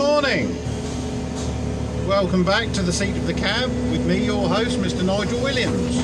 [0.00, 0.48] morning.
[2.08, 5.04] Welcome back to the seat of the cab with me, your host, Mr.
[5.04, 6.02] Nigel Williams.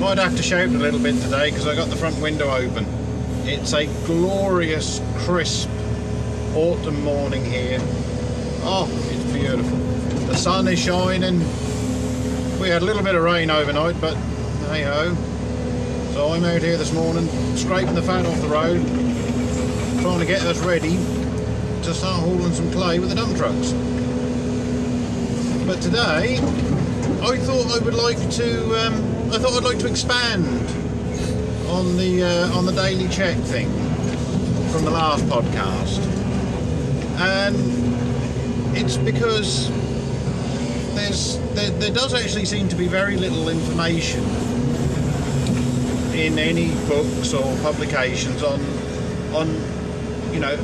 [0.00, 2.86] Might have to shout a little bit today because I got the front window open.
[3.46, 5.70] It's a glorious, crisp
[6.56, 7.78] autumn morning here.
[8.64, 9.78] Oh, it's beautiful.
[10.26, 11.38] The sun is shining.
[12.58, 14.16] We had a little bit of rain overnight, but
[14.70, 15.14] hey ho.
[16.14, 18.82] So I'm out here this morning, scraping the fat off the road,
[20.02, 21.13] trying to get us ready
[21.84, 23.72] to start hauling some clay with the dump trucks.
[25.66, 26.38] But today,
[27.20, 28.86] I thought I would like to.
[28.86, 28.94] Um,
[29.30, 30.46] I thought I'd like to expand
[31.68, 33.68] on the uh, on the daily check thing
[34.72, 36.00] from the last podcast,
[37.18, 39.68] and it's because
[40.94, 44.24] there's there, there does actually seem to be very little information
[46.14, 48.58] in any books or publications on
[49.34, 49.48] on
[50.32, 50.56] you know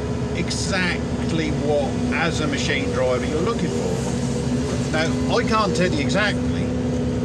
[1.31, 4.93] exactly what as a machine driver you're looking for.
[4.93, 6.65] Now I can't tell you exactly,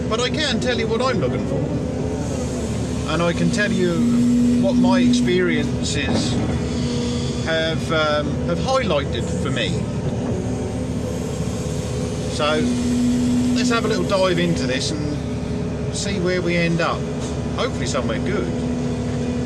[0.10, 1.60] but I can tell you what I'm looking for,
[3.12, 6.34] and I can tell you what my experiences
[7.46, 9.70] have um, have highlighted for me.
[12.36, 12.60] So
[13.56, 17.02] let's have a little dive into this and see where we end up.
[17.56, 18.46] Hopefully somewhere good,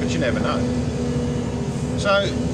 [0.02, 0.60] but you never know.
[1.98, 2.49] So,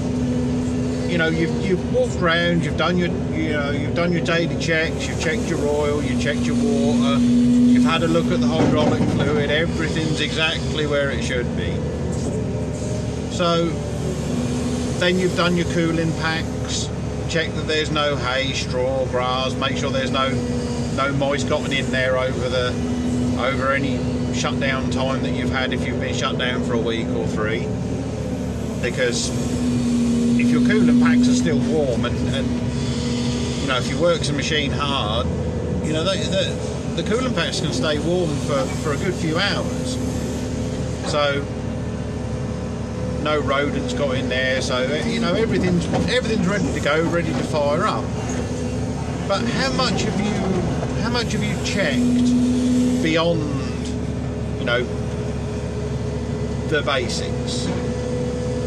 [1.16, 4.60] you know, you've, you've walked around, you've done your, you know, you've done your daily
[4.62, 8.48] checks, you've checked your oil, you've checked your water, you've had a look at the
[8.48, 11.72] hydraulic fluid, everything's exactly where it should be.
[13.32, 13.70] So,
[15.00, 16.90] then you've done your cooling packs,
[17.30, 20.32] check that there's no hay, straw, grass, make sure there's no
[20.98, 23.96] no mice gotten in there over the over any
[24.34, 27.62] shutdown time that you've had if you've been shut down for a week or three.
[28.82, 29.30] Because
[30.66, 32.48] coolant packs are still warm and, and
[33.62, 35.28] you know if you work the machine hard,
[35.86, 39.38] you know they, the the coolant packs can stay warm for, for a good few
[39.38, 39.96] hours.
[41.12, 41.46] So
[43.22, 47.44] no rodents got in there, so you know everything's everything's ready to go, ready to
[47.44, 48.06] fire up.
[49.28, 53.42] But how much have you how much have you checked beyond
[54.60, 54.84] you know
[56.70, 57.66] the basics?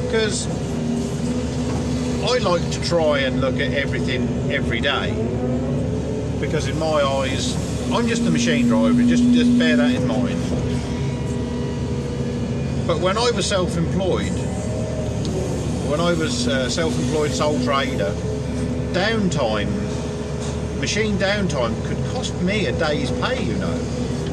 [0.05, 0.58] Because
[2.29, 5.13] I like to try and look at everything every day.
[6.39, 7.57] Because in my eyes,
[7.91, 9.03] I'm just a machine driver.
[9.03, 10.39] Just just bear that in mind.
[12.87, 14.37] But when I was self-employed,
[15.91, 18.13] when I was uh, self-employed sole trader,
[18.93, 19.71] downtime,
[20.81, 23.81] machine downtime could cost me a day's pay, you know,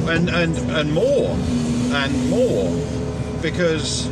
[0.10, 1.32] and and and more,
[1.96, 2.70] and more,
[3.42, 4.10] because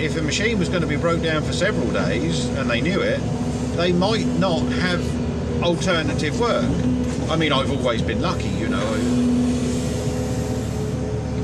[0.00, 3.00] if a machine was going to be broke down for several days and they knew
[3.00, 3.18] it,
[3.76, 6.64] they might not have alternative work.
[7.30, 8.94] I mean, I've always been lucky, you know.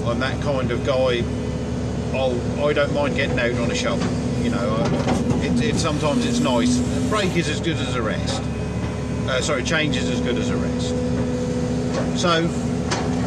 [0.06, 1.24] I'm that kind of guy.
[2.16, 4.06] I'll, I don't mind getting out on a shovel.
[4.42, 4.82] You know,
[5.42, 6.78] it, it, sometimes it's nice.
[7.08, 8.40] Break is as good as a rest.
[9.28, 12.20] Uh, sorry, change is as good as a rest.
[12.20, 12.46] So,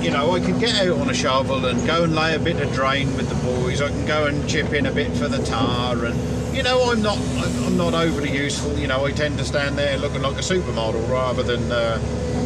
[0.02, 2.60] you know, I can get out on a shovel and go and lay a bit
[2.62, 3.82] of drain with the boys.
[3.82, 7.02] I can go and chip in a bit for the tar, and you know, I'm
[7.02, 8.78] not, I'm not overly useful.
[8.78, 12.00] You know, I tend to stand there looking like a supermodel rather than, uh,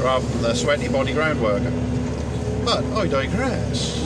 [0.03, 1.71] rather than the sweaty body ground worker.
[2.65, 4.01] But I digress.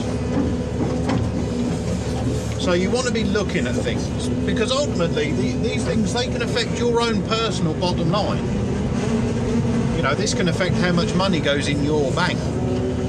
[2.66, 6.42] So you want to be looking at things because ultimately the, these things they can
[6.42, 8.44] affect your own personal bottom line.
[9.96, 12.38] You know, this can affect how much money goes in your bank,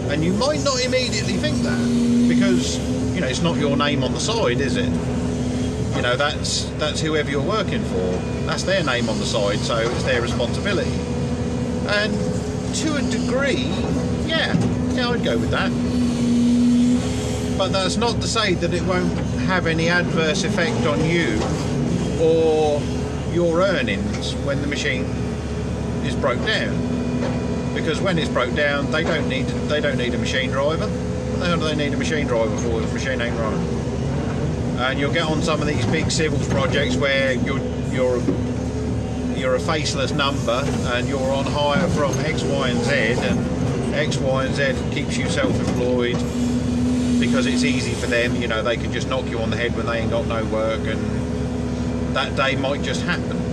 [0.10, 2.78] and you might not immediately think that because
[3.14, 4.90] you know it's not your name on the side, is it?
[5.96, 8.12] You know, that's that's whoever you're working for.
[8.46, 10.92] That's their name on the side, so it's their responsibility.
[11.88, 12.14] And
[12.76, 13.66] to a degree,
[14.28, 14.54] yeah,
[14.94, 15.72] yeah, I'd go with that.
[17.58, 19.12] But that's not to say that it won't
[19.48, 21.40] have any adverse effect on you
[22.22, 22.80] or
[23.34, 25.06] your earnings when the machine
[26.06, 26.87] is broke down.
[27.88, 30.88] Because when it's broke down, they don't need they don't need a machine driver.
[30.88, 33.66] What do they need a machine driver for if the machine ain't running?
[34.78, 37.62] And you'll get on some of these big civils projects where you're
[37.94, 38.22] you're
[39.38, 42.92] you're a faceless number and you're on hire from X, Y, and Z,
[43.26, 46.18] and X, Y, and Z keeps you self-employed
[47.22, 48.36] because it's easy for them.
[48.36, 50.44] You know, they can just knock you on the head when they ain't got no
[50.44, 53.47] work, and that day might just happen.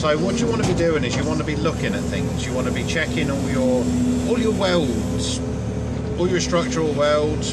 [0.00, 2.46] So what you want to be doing is you want to be looking at things.
[2.46, 3.84] You want to be checking all your
[4.30, 5.38] all your welds,
[6.18, 7.52] all your structural welds,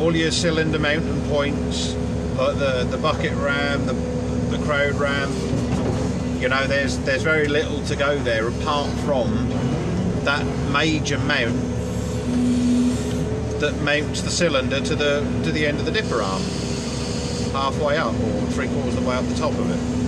[0.00, 1.92] all your cylinder mounting points,
[2.36, 5.30] like the the bucket ram, the, the crowd ram.
[6.40, 9.50] You know, there's there's very little to go there apart from
[10.24, 11.60] that major mount
[13.60, 16.42] that mounts the cylinder to the to the end of the dipper arm,
[17.52, 20.03] halfway up or three quarters of the way up the top of it.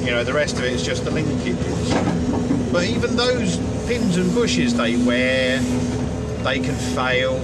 [0.00, 2.72] You know, the rest of it is just the linkages.
[2.72, 5.58] But even those pins and bushes they wear,
[6.42, 7.36] they can fail.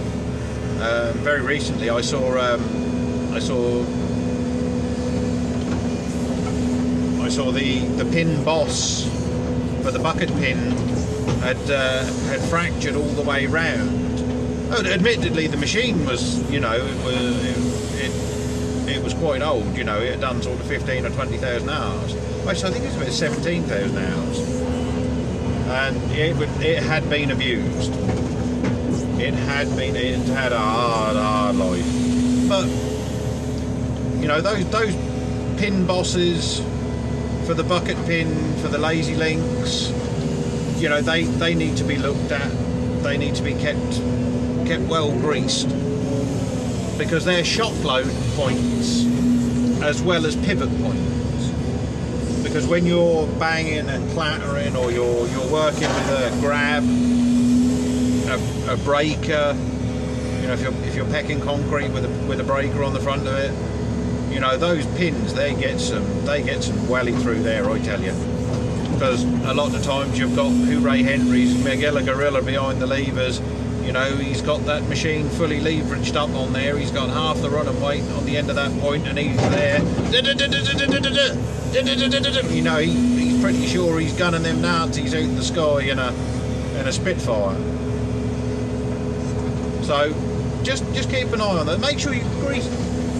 [0.82, 3.82] Um, very recently, I saw um, I saw
[7.22, 9.04] I saw the the pin boss
[9.82, 10.58] for the bucket pin
[11.40, 13.90] had uh, had fractured all the way round.
[14.70, 17.75] Oh, admittedly, the machine was you know it was it,
[18.88, 19.76] it, was quite old.
[19.76, 22.14] You know, it had done sort of fifteen or twenty thousand hours.
[22.46, 24.38] Actually, I think it was about seventeen thousand hours,
[25.68, 27.92] and it would, it had been abused.
[29.20, 32.66] It had been it had a hard hard life, but
[34.20, 34.94] you know those those
[35.58, 36.60] pin bosses
[37.46, 39.92] for the bucket pin, for the lazy links,
[40.80, 42.50] you know, they, they need to be looked at.
[43.02, 44.00] They need to be kept
[44.66, 45.68] kept well greased
[46.98, 49.04] because they're shock load points
[49.82, 51.50] as well as pivot points.
[52.42, 56.84] Because when you're banging and clattering or you're you're working with a grab,
[58.28, 59.56] a, a breaker,
[60.40, 63.00] you know, if you're if you're pecking concrete with a with a breaker on the
[63.00, 63.52] front of it,
[64.32, 68.00] you know those pins they get some they get some welly through there I tell
[68.00, 68.12] you
[68.92, 73.40] because a lot of times you've got Hooray Henry's Miguel Gorilla behind the levers
[73.86, 77.48] you know he's got that machine fully leveraged up on there he's got half the
[77.48, 79.78] running weight on the end of that point and he's there
[82.52, 85.98] you know he, he's pretty sure he's gunning them Nazis out in the sky in
[85.98, 86.08] a
[86.80, 87.56] in a Spitfire
[89.82, 90.12] so
[90.62, 92.68] just just keep an eye on that make sure you grease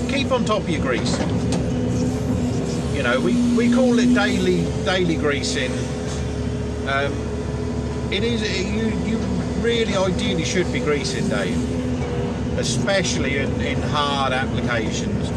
[0.09, 1.19] keep on top of your grease.
[2.95, 5.73] You know, we, we call it daily daily greasing.
[6.89, 7.13] Um,
[8.13, 9.36] it is you you
[9.67, 11.53] really ideally should be greasing daily,
[12.57, 15.29] especially in, in hard applications.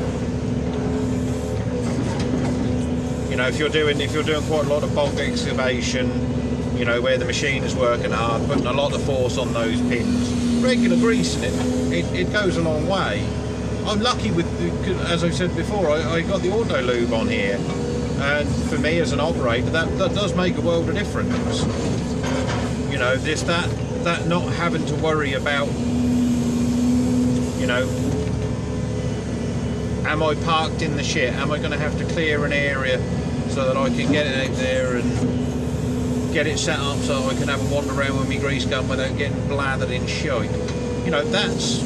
[3.27, 6.85] You know, if you're doing if you're doing quite a lot of bulk excavation, you
[6.85, 10.29] know where the machine is working hard, putting a lot of force on those pins,
[10.63, 11.53] regular greasing it,
[11.91, 13.27] it, it goes a long way.
[13.87, 14.45] I'm lucky with,
[15.09, 18.99] as I said before, I, I, got the auto lube on here, and for me
[18.99, 21.63] as an operator, that, that does make a world of difference.
[22.91, 25.67] You know, this that that not having to worry about,
[27.59, 27.87] you know,
[30.05, 31.33] am I parked in the shit?
[31.33, 32.99] Am I going to have to clear an area
[33.49, 37.33] so that I can get it out there and get it set up so I
[37.35, 40.51] can have a wander around with my grease gun without getting blathered in shite?
[41.05, 41.83] You know, that's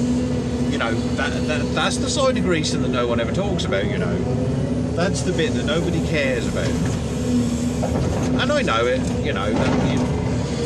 [0.73, 3.85] you know, that, that, that's the side of greasing that no one ever talks about,
[3.85, 4.17] you know.
[4.95, 6.67] That's the bit that nobody cares about.
[8.41, 10.22] And I know it, you know, that, you know,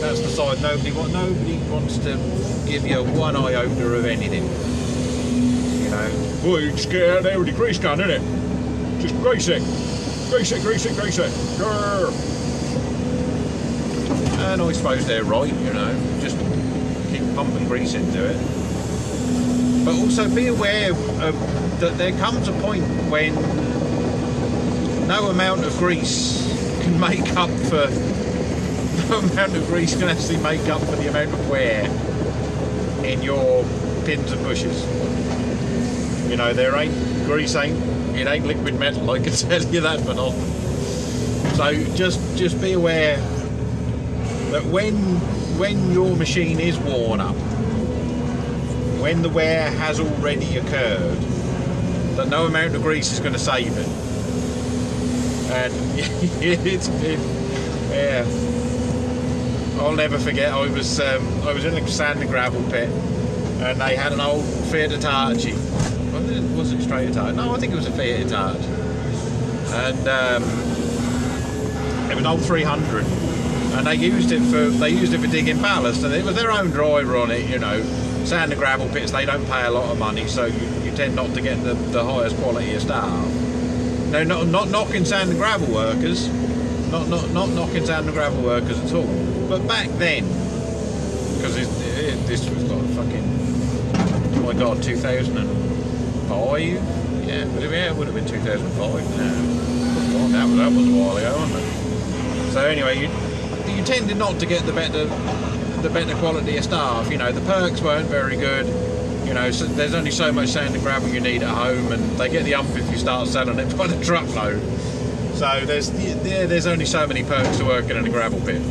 [0.08, 2.14] that's the side nobody what nobody wants to
[2.66, 4.44] give you a one eye opener of anything.
[5.84, 6.40] You know.
[6.44, 8.22] Well, you just get out there with your grease gun, innit?
[9.02, 9.62] Just grease it.
[10.30, 11.30] Grease it, grease it, grease it.
[11.60, 12.08] Grrr.
[14.50, 16.20] And I suppose they're right, you know.
[16.22, 16.38] Just
[17.10, 18.38] keep pumping grease into it
[19.84, 23.34] but also be aware of, that there comes a point when
[25.08, 26.46] no amount of grease
[26.82, 27.88] can make up for
[29.10, 31.86] no amount of grease can actually make up for the amount of wear
[33.06, 33.64] in your
[34.06, 34.86] pins and bushes.
[36.30, 36.94] You know, there ain't
[37.26, 37.78] grease ain't
[38.16, 40.34] it ain't liquid metal, I can tell you that for not.
[41.56, 43.18] So just just be aware
[44.52, 44.96] that when
[45.58, 47.36] when your machine is worn up
[49.00, 51.18] when the wear has already occurred,
[52.18, 53.88] that no amount of grease is going to save it.
[55.50, 55.74] And
[56.44, 57.20] it's, it,
[57.90, 58.26] yeah,
[59.80, 60.52] I'll never forget.
[60.52, 62.90] I was um, I was in a sand and gravel pit,
[63.62, 65.54] and they had an old Fiat Hitachi.
[66.56, 67.36] Was it straight Hitachi?
[67.36, 68.66] No, I think it was a Fiat Hitachi.
[69.70, 70.44] And um,
[72.10, 75.62] it was an old 300, and they used it for they used it for digging
[75.62, 77.84] ballast, and it was their own driver on it, you know
[78.28, 81.16] sand and gravel pits, they don't pay a lot of money, so you, you tend
[81.16, 83.26] not to get the, the highest quality of staff.
[84.12, 86.28] No, not, not knocking sand and gravel workers,
[86.92, 89.27] not, not, not knocking sand and gravel workers at all.
[89.48, 90.26] But back then,
[91.38, 91.56] because
[92.28, 93.24] this was like fucking,
[94.36, 96.60] oh my god, 2005?
[97.26, 99.34] Yeah, but yeah, it would have been 2005 now.
[100.28, 102.52] that, was, that was a while ago, wasn't it?
[102.52, 103.10] So anyway, you,
[103.74, 105.06] you tended not to get the better
[105.82, 107.10] the better quality of staff.
[107.10, 108.66] You know, the perks weren't very good.
[109.26, 112.04] You know, so there's only so much sand and gravel you need at home, and
[112.18, 114.62] they get the ump if you start selling it by the truckload.
[115.36, 118.62] So there's there, there's only so many perks to working in a gravel pit.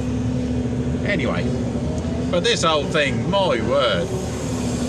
[1.07, 1.45] Anyway,
[2.31, 4.09] but this old thing, my word,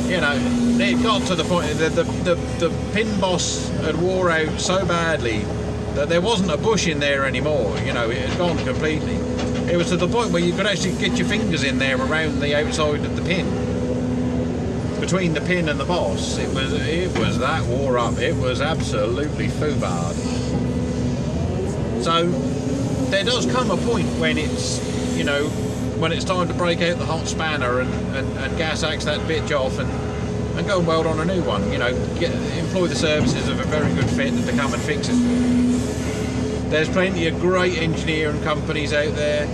[0.09, 0.35] you know,
[0.79, 4.85] it got to the point that the, the, the pin boss had wore out so
[4.85, 5.39] badly
[5.93, 7.77] that there wasn't a bush in there anymore.
[7.79, 9.15] You know, it had gone completely.
[9.71, 12.39] It was to the point where you could actually get your fingers in there around
[12.39, 13.45] the outside of the pin.
[14.99, 18.17] Between the pin and the boss, it was it was that wore up.
[18.17, 20.15] It was absolutely foobard.
[22.03, 22.27] So
[23.09, 24.79] there does come a point when it's
[25.15, 25.49] you know
[25.99, 29.19] when it's time to break out the hot spanner and, and, and gas axe that
[29.21, 29.89] bitch off and,
[30.57, 31.71] and go and weld on a new one.
[31.71, 35.09] You know, get, employ the services of a very good fit to come and fix
[35.09, 36.69] it.
[36.69, 39.47] There's plenty of great engineering companies out there.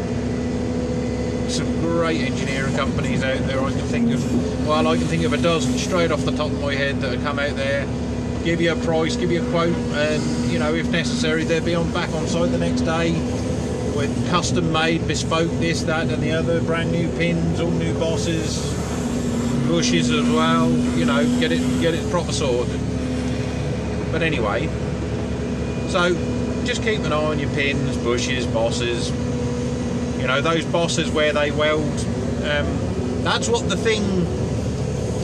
[1.50, 3.62] Some great engineering companies out there.
[3.62, 6.52] I can think of, well, I can think of a dozen straight off the top
[6.52, 7.86] of my head that have come out there,
[8.44, 11.76] give you a price, give you a quote, and you know, if necessary, they'll be
[11.76, 13.14] on back on site the next day
[13.96, 18.58] with custom made, bespoke this, that, and the other, brand new pins, all new bosses,
[19.68, 20.70] bushes as well.
[20.98, 22.80] You know, get it get it proper sorted.
[24.12, 24.68] But anyway,
[25.90, 26.14] so
[26.66, 29.10] just keep an eye on your pins, bushes, bosses.
[30.20, 32.00] You know, those bosses where they weld.
[32.44, 34.04] Um, that's what the thing,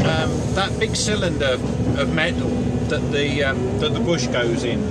[0.05, 1.57] um, that big cylinder
[1.99, 2.49] of metal
[2.89, 4.81] that the um, that the bush goes in,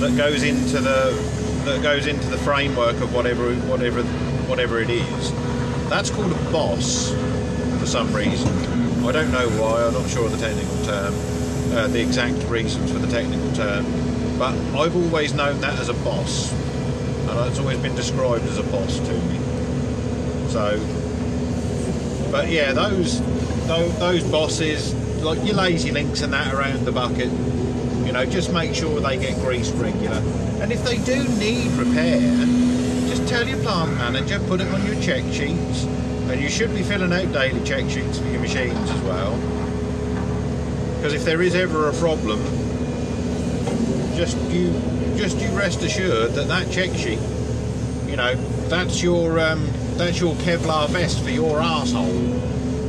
[0.00, 1.29] that goes into the
[1.64, 4.02] that goes into the framework of whatever whatever
[4.48, 5.32] whatever it is.
[5.88, 7.10] That's called a boss
[7.78, 8.48] for some reason.
[9.04, 9.84] I don't know why.
[9.84, 11.14] I'm not sure of the technical term,
[11.74, 13.84] uh, the exact reasons for the technical term,
[14.38, 18.62] but I've always known that as a boss, and it's always been described as a
[18.64, 19.38] boss to me.
[20.48, 20.78] So,
[22.30, 23.20] but yeah, those
[23.66, 27.30] those, those bosses, like your lazy links and that around the bucket,
[28.04, 30.22] you know, just make sure they get greased regular.
[30.60, 32.20] And if they do need repair,
[33.08, 36.82] just tell your plant manager, put it on your check sheets, and you should be
[36.82, 39.34] filling out daily check sheets for your machines as well.
[40.96, 42.38] Because if there is ever a problem,
[44.14, 44.70] just you
[45.16, 47.18] just you rest assured that that check sheet,
[48.06, 48.34] you know,
[48.68, 52.20] that's your um, that's your Kevlar vest for your asshole.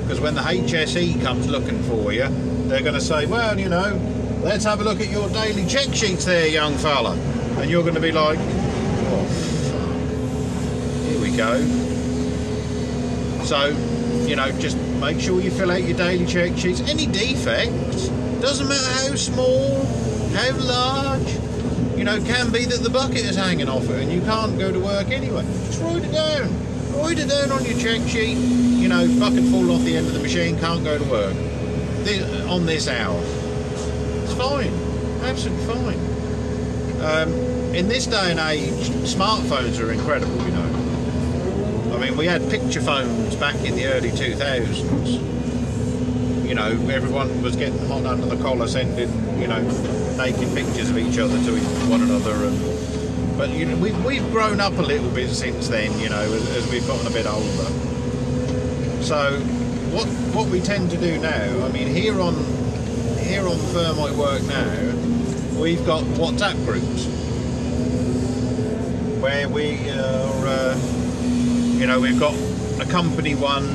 [0.02, 2.28] Because when the HSE comes looking for you,
[2.68, 3.98] they're going to say, well, you know,
[4.44, 7.18] let's have a look at your daily check sheets there, young fella
[7.62, 9.26] and you're going to be like, oh,
[11.08, 11.62] here we go.
[13.46, 13.68] So,
[14.28, 16.82] you know, just make sure you fill out your daily check sheets.
[16.82, 18.08] Any defects,
[18.42, 19.86] doesn't matter how small,
[20.34, 21.32] how large,
[21.96, 24.72] you know, can be that the bucket is hanging off it and you can't go
[24.72, 25.44] to work anyway.
[25.66, 26.50] Just write it down.
[26.98, 28.38] Write it down on your check sheet.
[28.38, 31.36] You know, fucking fall off the end of the machine, can't go to work
[32.04, 33.22] this, on this hour.
[34.24, 34.74] It's fine.
[35.22, 36.11] Absolutely fine.
[37.02, 37.34] Um,
[37.74, 41.96] in this day and age, smartphones are incredible, you know.
[41.96, 45.30] I mean, we had picture phones back in the early 2000s.
[46.48, 49.10] You know, everyone was getting hot under the collar, sending,
[49.42, 49.62] you know,
[50.16, 51.52] naked pictures of each other to
[51.90, 52.34] one another.
[52.46, 56.22] And, but, you know, we, we've grown up a little bit since then, you know,
[56.22, 57.70] as, as we've gotten a bit older.
[59.02, 59.40] So,
[59.92, 62.36] what what we tend to do now, I mean, here on
[63.18, 65.01] here on the firm I work now,
[65.62, 67.06] we've got WhatsApp groups
[69.22, 70.76] where we are, uh,
[71.78, 72.34] you know, we've got
[72.82, 73.68] a company one,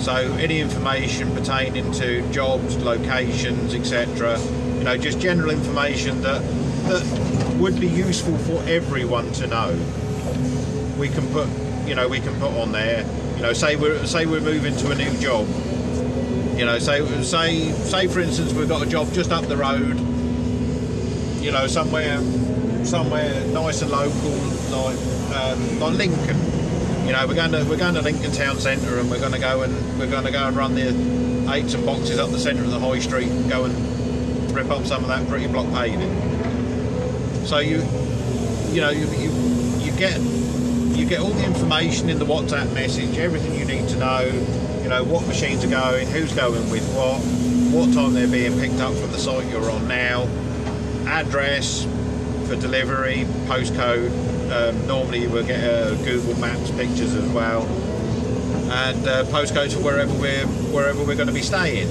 [0.00, 4.40] so any information pertaining to jobs, locations, etc.
[4.78, 6.40] You know, just general information that
[6.88, 9.78] that would be useful for everyone to know.
[10.98, 11.48] We can put,
[11.86, 13.04] you know, we can put on there.
[13.36, 15.46] You know, say we're say we're moving to a new job.
[16.56, 20.13] You know, say say say for instance we've got a job just up the road
[21.44, 22.18] you know, somewhere
[22.86, 24.30] somewhere nice and local,
[24.72, 24.96] like
[25.36, 27.06] um, like Lincoln.
[27.06, 29.38] You know, we're going to we're going to Lincoln Town Centre, and we're going to
[29.38, 30.88] go and we're going to go and run the
[31.52, 34.86] eights and boxes up the centre of the high street and go and rip up
[34.86, 36.10] some of that pretty block paving.
[37.44, 37.82] So you
[38.72, 39.30] you know you, you
[39.84, 43.98] you get you get all the information in the WhatsApp message, everything you need to
[43.98, 44.22] know.
[44.82, 47.20] You know what machines are going, who's going with what,
[47.70, 50.26] what time they're being picked up from the site you're on now
[51.06, 51.84] address
[52.48, 54.10] for delivery, postcode.
[54.50, 57.62] Um, normally we'll get uh, Google Maps pictures as well,
[58.70, 61.88] and uh, postcodes for wherever we're wherever we're going to be staying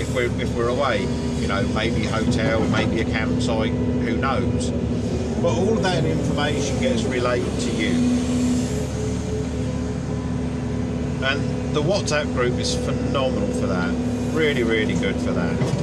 [0.00, 1.02] if we're if we're away.
[1.40, 4.70] You know, maybe hotel, maybe a campsite, who knows?
[5.42, 7.94] But all of that information gets relayed to you.
[11.24, 13.92] And the WhatsApp group is phenomenal for that.
[14.34, 15.81] Really, really good for that.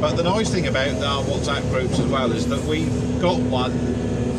[0.00, 3.72] But the nice thing about our WhatsApp groups as well is that we've got one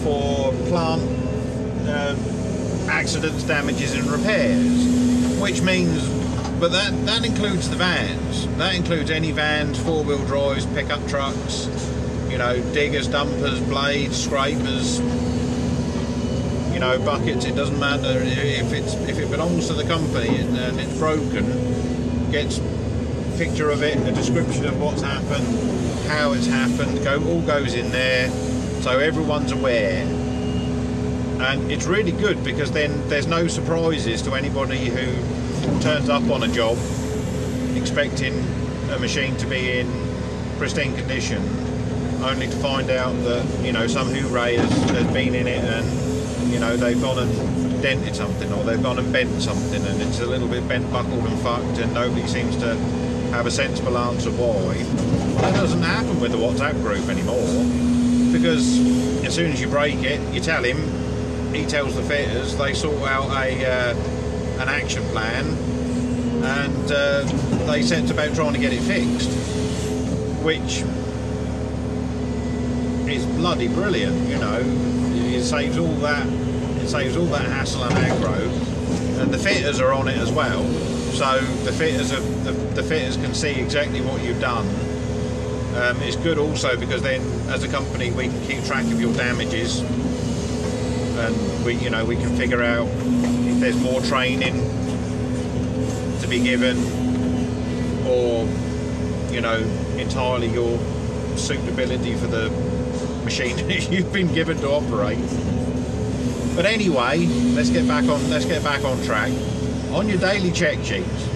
[0.04, 1.02] for plant
[1.90, 6.08] um, accidents, damages, and repairs, which means,
[6.60, 8.48] but that that includes the vans.
[8.58, 11.68] That includes any vans, four wheel drives, pickup trucks,
[12.30, 15.00] you know, diggers, dumpers, blades, scrapers,
[16.72, 17.46] you know, buckets.
[17.46, 22.60] It doesn't matter if it's if it belongs to the company and it's broken, gets
[23.38, 25.46] picture of it, a description of what's happened,
[26.08, 28.32] how it's happened, go all goes in there,
[28.82, 30.02] so everyone's aware.
[31.40, 35.06] And it's really good because then there's no surprises to anybody who
[35.82, 36.78] turns up on a job
[37.76, 38.34] expecting
[38.90, 39.88] a machine to be in
[40.58, 41.44] pristine condition,
[42.24, 46.52] only to find out that you know some hooray has, has been in it and
[46.52, 50.22] you know they've gone and dented something or they've gone and bent something and it's
[50.22, 52.76] a little bit bent, buckled and fucked and nobody seems to
[53.32, 54.74] have a sensible answer why.
[55.42, 57.48] That doesn't happen with the WhatsApp group anymore
[58.32, 58.80] because
[59.26, 60.78] as soon as you break it, you tell him,
[61.54, 63.96] he tells the fitters, they sort out a uh,
[64.62, 65.46] an action plan,
[66.44, 67.24] and uh,
[67.72, 69.30] they set about trying to get it fixed,
[70.44, 70.84] which
[73.12, 74.28] is bloody brilliant.
[74.30, 79.38] You know, it saves all that it saves all that hassle and aggro, and the
[79.38, 80.64] fitters are on it as well
[81.18, 84.68] so the fitters the, the fitters can see exactly what you've done.
[85.76, 89.12] Um, it's good also because then, as a company, we can keep track of your
[89.16, 94.54] damages, and we, you know, we can figure out if there's more training
[96.22, 96.78] to be given,
[98.06, 98.46] or
[99.34, 99.58] you know,
[99.98, 100.78] entirely your
[101.36, 102.52] suitability for the
[103.24, 103.58] machine
[103.92, 105.18] you've been given to operate.
[106.56, 108.30] But anyway, let's get back on.
[108.30, 109.32] Let's get back on track
[109.94, 111.28] on your daily check sheets,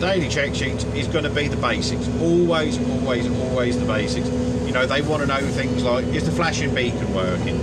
[0.00, 2.08] daily check sheets is going to be the basics.
[2.20, 4.28] Always, always, always the basics.
[4.66, 7.58] You know, they want to know things like, is the flashing beacon working?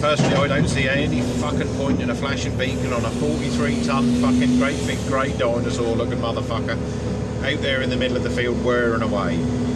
[0.00, 4.20] Personally, I don't see any fucking point in a flashing beacon on a 43 ton
[4.20, 6.78] fucking great big grey dinosaur looking motherfucker
[7.42, 9.34] out there in the middle of the field whirring away.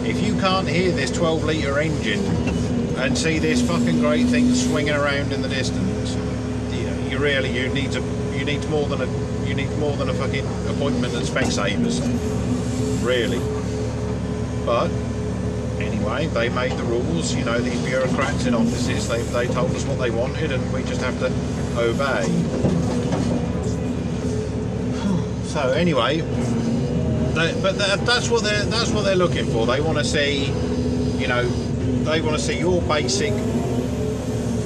[0.09, 2.23] If you can't hear this 12 litre engine
[2.97, 6.15] and see this fucking great thing swinging around in the distance,
[7.11, 8.01] you really you need to
[8.33, 9.07] you need more than a
[9.45, 12.01] you need more than a fucking appointment at Specsavers,
[13.03, 13.39] really.
[14.65, 14.89] But
[15.81, 17.33] anyway, they made the rules.
[17.35, 20.83] You know, these bureaucrats in offices, they they told us what they wanted, and we
[20.83, 21.31] just have to
[21.77, 22.27] obey.
[25.53, 29.67] So anyway, they, but that's what they're that's what they're looking for.
[29.67, 30.45] They want to see,
[31.19, 31.47] you know,
[32.05, 33.33] they want to see your basic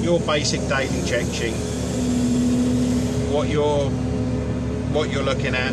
[0.00, 1.67] your basic daily check sheet
[3.28, 3.90] what you're
[4.90, 5.72] what you're looking at.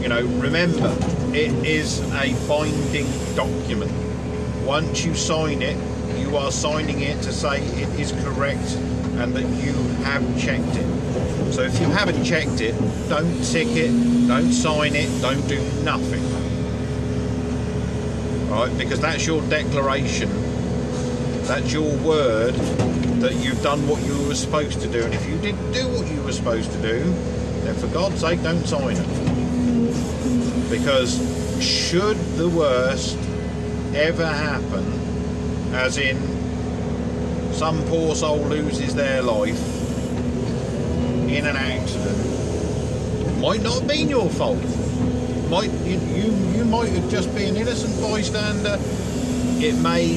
[0.00, 0.96] You know, remember,
[1.34, 3.92] it is a binding document.
[4.64, 5.76] Once you sign it,
[6.18, 8.74] you are signing it to say it is correct
[9.18, 9.72] and that you
[10.04, 11.52] have checked it.
[11.52, 12.74] So if you haven't checked it,
[13.08, 13.90] don't tick it,
[14.28, 16.22] don't sign it, don't do nothing.
[18.48, 18.76] Right?
[18.78, 20.30] Because that's your declaration.
[21.42, 22.54] That's your word
[23.20, 25.04] that you've done what you were supposed to do.
[25.04, 27.02] And if you didn't do what you were supposed to do,
[27.64, 30.70] then for God's sake, don't sign it.
[30.70, 31.20] Because
[31.62, 33.18] should the worst
[33.94, 34.84] ever happen,
[35.74, 36.16] as in
[37.52, 39.60] some poor soul loses their life
[41.28, 44.62] in an accident, might not have been your fault.
[45.50, 48.78] Might you, you you might have just been an innocent bystander.
[49.62, 50.14] It may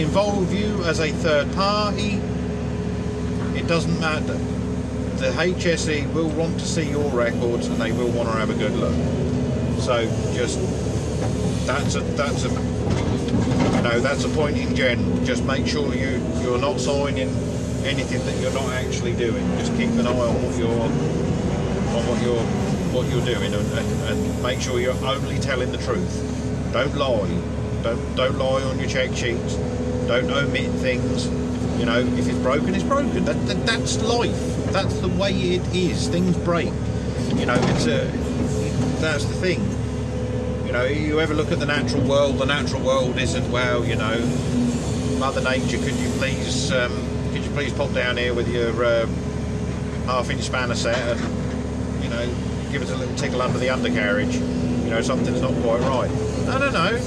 [0.00, 2.20] involve you as a third party
[3.66, 4.34] doesn't matter.
[5.18, 8.54] The HSE will want to see your records and they will want to have a
[8.54, 8.94] good look.
[9.80, 10.58] So just
[11.66, 12.48] that's a that's a
[13.82, 15.24] know that's a point in general.
[15.24, 17.28] Just make sure you you're not signing
[17.84, 19.46] anything that you're not actually doing.
[19.58, 22.42] Just keep an eye on what you're on what you're
[22.92, 26.72] what you're doing and, and, and make sure you're only telling the truth.
[26.72, 27.28] Don't lie.
[27.82, 29.54] Don't don't lie on your check sheets.
[30.06, 31.28] Don't omit things
[31.78, 33.24] you know, if it's broken, it's broken.
[33.24, 34.36] That, that, that's life.
[34.72, 36.08] That's the way it is.
[36.08, 36.72] Things break.
[37.36, 38.04] You know, it's a.
[39.00, 39.60] That's the thing.
[40.66, 42.38] You know, you ever look at the natural world?
[42.38, 43.84] The natural world isn't well.
[43.84, 44.18] You know,
[45.18, 45.78] Mother Nature.
[45.78, 46.92] Could you please, um,
[47.32, 49.06] could you please pop down here with your uh,
[50.06, 52.26] half-inch spanner set and you know,
[52.72, 54.34] give us a little tickle under the undercarriage?
[54.34, 56.10] You know, something's not quite right.
[56.48, 56.98] I don't know.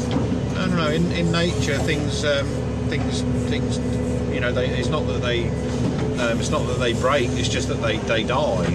[0.62, 0.90] I don't know.
[0.90, 2.48] In, in nature, things, um,
[2.88, 3.78] things, things
[4.42, 5.48] you know, they, it's not that they
[6.18, 7.30] um, it's not that they break.
[7.34, 8.66] It's just that they, they die.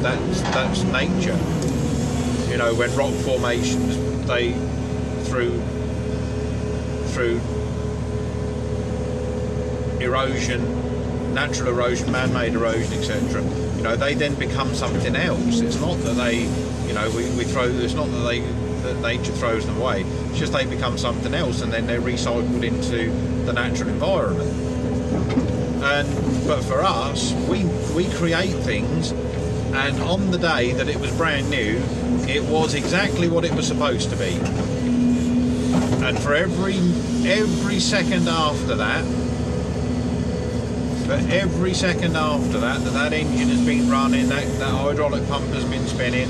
[0.00, 1.36] That's that's nature.
[2.50, 4.52] You know, when rock formations they
[5.24, 5.60] through
[7.08, 7.42] through
[10.02, 13.42] erosion, natural erosion, man-made erosion, etc.
[13.76, 15.60] You know, they then become something else.
[15.60, 16.44] It's not that they,
[16.86, 17.64] you know, we, we throw.
[17.64, 20.04] It's not that they that nature throws them away.
[20.04, 23.10] It's just they become something else, and then they're recycled into
[23.44, 24.69] the natural environment.
[25.82, 31.14] And but for us, we we create things, and on the day that it was
[31.16, 31.80] brand new,
[32.28, 34.38] it was exactly what it was supposed to be.
[36.04, 36.76] And for every
[37.28, 39.04] every second after that,
[41.06, 45.46] for every second after that, that that engine has been running, that, that hydraulic pump
[45.48, 46.28] has been spinning,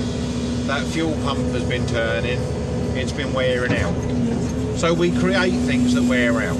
[0.66, 2.40] that fuel pump has been turning,
[2.96, 4.29] it's been wearing out.
[4.80, 6.56] So we create things that wear out.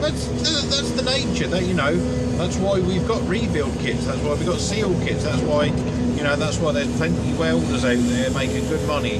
[0.00, 1.48] That's uh, that's the nature.
[1.48, 1.96] That you know,
[2.36, 4.06] that's why we've got rebuild kits.
[4.06, 5.24] That's why we've got seal kits.
[5.24, 9.18] That's why you know that's why there's plenty of welders out there making good money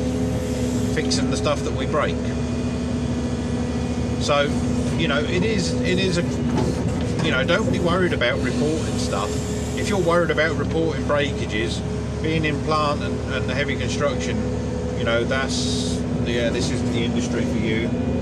[0.94, 2.14] fixing the stuff that we break.
[4.22, 4.42] So
[4.98, 9.30] you know, it is it is a you know, don't be worried about reporting stuff.
[9.76, 11.80] If you're worried about reporting breakages,
[12.22, 14.36] being in plant and, and heavy construction,
[14.96, 18.13] you know, that's yeah, uh, this is the industry for you.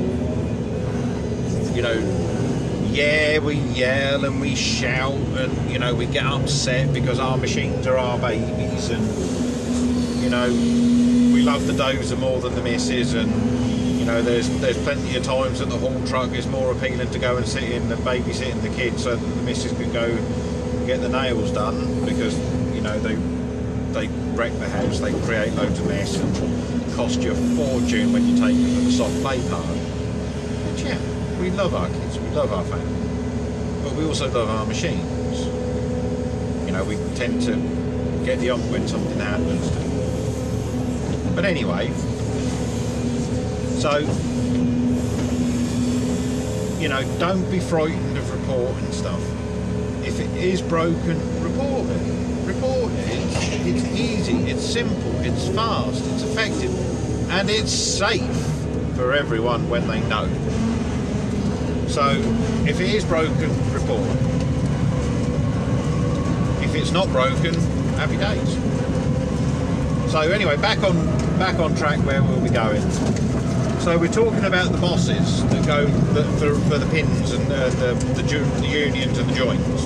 [1.74, 7.18] You know, yeah, we yell and we shout and you know we get upset because
[7.18, 9.02] our machines are our babies and
[10.22, 10.48] you know
[11.34, 13.30] we love the dozer more than the missus and
[13.98, 17.18] you know there's there's plenty of times that the haul truck is more appealing to
[17.18, 20.14] go and sit in than babysitting the kids so that the missus can go
[20.86, 22.38] get the nails done because
[22.74, 23.14] you know they
[23.92, 28.26] they wreck the house, they create loads of mess and cost you a fortune when
[28.26, 29.81] you take them to the soft play part.
[31.42, 35.40] We love our kids, we love our family, but we also love our machines.
[36.64, 37.56] You know, we tend to
[38.24, 39.68] get the ump when something happens.
[41.34, 41.90] But anyway,
[43.80, 43.98] so
[46.80, 49.20] you know, don't be frightened of reporting stuff.
[50.06, 53.08] If it is broken, report it report it.
[53.66, 56.72] It's, it's easy, it's simple, it's fast, it's effective,
[57.30, 58.36] and it's safe
[58.96, 60.28] for everyone when they know.
[61.92, 62.08] So
[62.66, 64.08] if it is broken, report.
[66.64, 67.52] If it's not broken,
[67.96, 68.54] happy days.
[70.10, 70.96] So anyway, back on
[71.38, 72.80] back on track where we'll be going.
[73.80, 77.68] So we're talking about the bosses that go the, for, for the pins and uh,
[77.68, 79.84] the, the, the unions and the joints.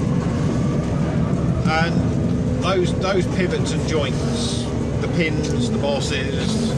[1.66, 4.62] And those those pivots and joints,
[5.00, 6.72] the pins, the bosses,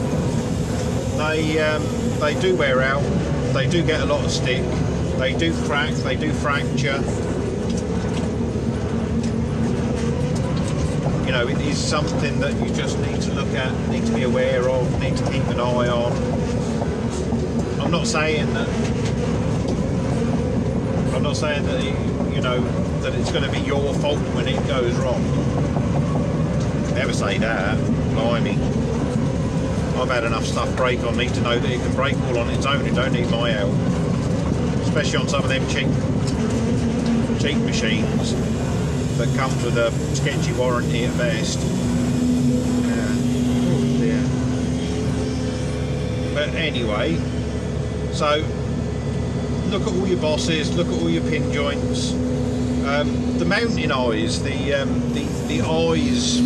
[1.17, 1.83] they um,
[2.19, 3.03] they do wear out.
[3.53, 4.65] They do get a lot of stick.
[5.19, 5.93] They do crack.
[5.95, 6.95] They do fracture.
[11.25, 14.23] You know, it is something that you just need to look at, need to be
[14.23, 16.13] aware of, need to keep an eye on.
[17.81, 18.69] I'm not saying that.
[21.13, 21.83] I'm not saying that
[22.33, 22.61] you know
[23.01, 25.21] that it's going to be your fault when it goes wrong.
[26.95, 27.77] Never say that.
[28.13, 28.57] Blimey.
[30.01, 32.49] I've had enough stuff break on me to know that it can break all on
[32.51, 32.85] its own.
[32.85, 33.98] It don't need my help.
[34.99, 35.87] Especially on some of them cheap,
[37.39, 38.35] cheap machines
[39.17, 41.57] that comes with a sketchy warranty at best.
[44.01, 44.21] Yeah.
[46.33, 47.15] But anyway,
[48.11, 48.43] so
[49.69, 52.11] look at all your bosses, look at all your pin joints.
[52.83, 56.41] Um, the mounting eyes, the, um, the the eyes,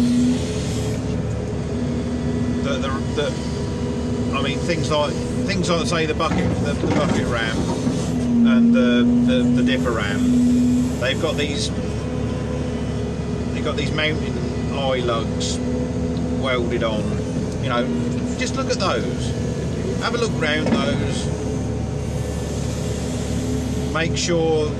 [2.63, 5.11] the, the, the I mean things like
[5.47, 7.72] things like say the bucket the, the bucket ram
[8.53, 10.99] and the, the the dipper ram.
[10.99, 11.69] They've got these
[13.53, 14.37] they've got these mounting
[14.73, 15.57] eye lugs
[16.39, 17.03] welded on.
[17.63, 19.29] You know, just look at those.
[20.01, 21.43] Have a look round those
[23.93, 24.71] make sure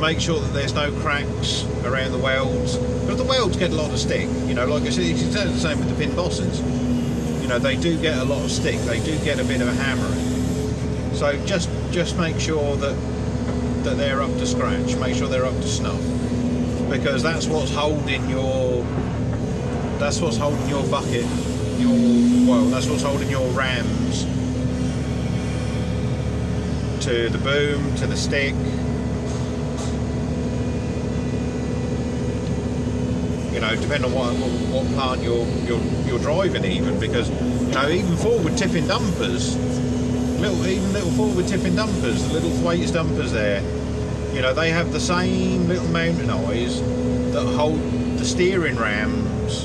[0.00, 3.88] make sure that there's no cracks around the welds because the welds get a lot
[3.92, 6.60] of stick you know like I said it's exactly the same with the pin bosses
[7.40, 9.68] you know they do get a lot of stick they do get a bit of
[9.68, 10.31] a hammering
[11.22, 12.96] so just just make sure that
[13.84, 16.00] that they're up to scratch make sure they're up to snuff
[16.90, 18.82] because that's what's holding your
[20.00, 21.24] that's what's holding your bucket
[21.78, 21.94] your
[22.48, 24.26] well that's what's holding your rams
[27.02, 28.54] to the boom, to the stick.
[33.52, 37.74] You know, depending on what, what, what plant you're, you're you're driving, even because you
[37.74, 39.56] know even forward tipping dumpers,
[40.42, 43.62] little even little forward tipping dumpers, the little Thwaites dumpers there.
[44.34, 46.80] You know, they have the same little mounting eyes
[47.32, 47.78] that hold
[48.18, 49.64] the steering rams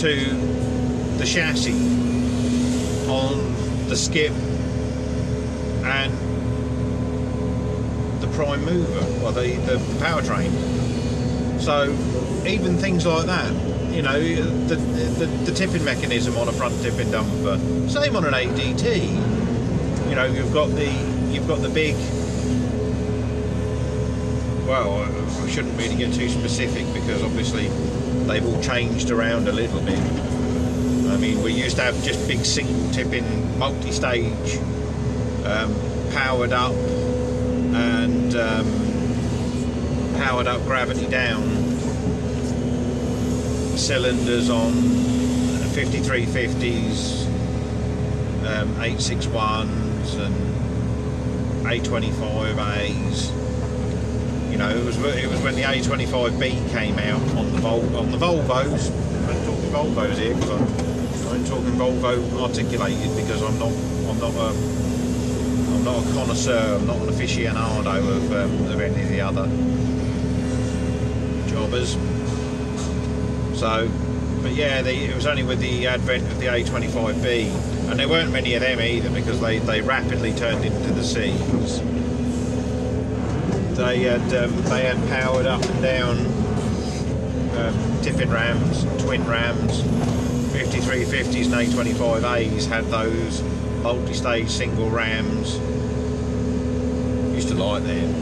[0.00, 0.14] to
[1.18, 1.72] the chassis
[3.08, 4.32] on the skip
[5.82, 6.12] and
[8.22, 10.50] the prime mover, or the, the powertrain.
[11.60, 11.90] So
[12.46, 13.52] even things like that,
[13.92, 18.32] you know, the, the, the tipping mechanism on a front tipping dumper, same on an
[18.32, 19.29] ADT.
[20.10, 20.90] You know, you've got the
[21.30, 21.94] you've got the big.
[24.66, 27.68] Well, I shouldn't really get too specific because obviously
[28.26, 30.00] they've all changed around a little bit.
[31.10, 34.58] I mean, we used to have just big single tipping multi-stage
[35.44, 35.72] um,
[36.12, 38.66] powered up and um,
[40.16, 41.40] powered up gravity down
[43.78, 44.72] cylinders on
[45.72, 47.26] 5350s,
[48.44, 48.74] um,
[50.10, 50.34] 861s and
[51.66, 53.30] A25As.
[54.50, 58.10] You know, it was it was when the A25B came out on the Vol on
[58.10, 58.90] the Volvos.
[59.28, 60.62] I'm talking Volvos here because I'm,
[61.32, 63.72] I'm talking Volvo articulated because I'm not
[64.10, 64.50] I'm not a
[65.74, 66.76] I'm not a connoisseur.
[66.76, 69.46] I'm not an aficionado of, um, of any of the other
[71.48, 71.96] jobbers.
[73.58, 73.88] So,
[74.42, 78.30] but yeah, the, it was only with the advent of the A25B, and there weren't
[78.30, 81.80] many of them either because they, they rapidly turned into the Cs.
[83.76, 86.18] They had um, they had powered up and down
[87.58, 89.82] um, tipping rams, twin rams,
[90.52, 93.42] 5350s and A25As had those
[93.82, 95.58] multi-stage single rams.
[97.34, 98.14] Used to like them.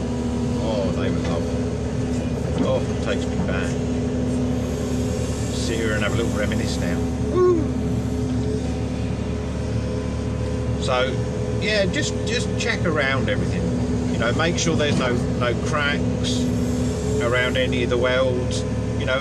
[0.61, 2.65] Oh, they were lovely.
[2.65, 3.69] Oh, takes me back.
[5.53, 6.97] Sit here and have a little reminisce now.
[7.31, 7.68] Woo.
[10.89, 11.05] So,
[11.61, 13.61] yeah, just just check around everything.
[14.11, 16.41] You know, make sure there's no no cracks
[17.21, 18.63] around any of the welds.
[18.99, 19.19] You know,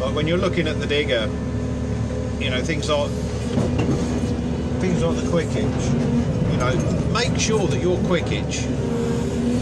[0.00, 1.28] But when you're looking at the digger,
[2.40, 3.10] you know, things like
[4.80, 5.84] things like the quick hitch,
[6.50, 8.64] you know, make sure that your quick hitch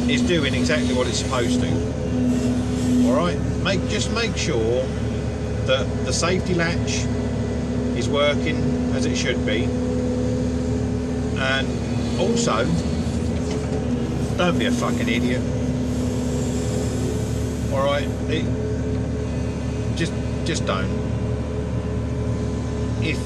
[0.08, 3.08] is doing exactly what it's supposed to.
[3.08, 3.40] Alright?
[3.64, 4.86] Make just make sure
[5.66, 7.04] that the safety latch
[7.98, 8.56] is working
[8.94, 9.64] as it should be.
[11.38, 12.64] And also
[14.36, 15.42] don't be a fucking idiot.
[17.72, 18.08] Alright?
[19.96, 20.12] Just
[20.44, 20.90] just don't.
[23.02, 23.18] If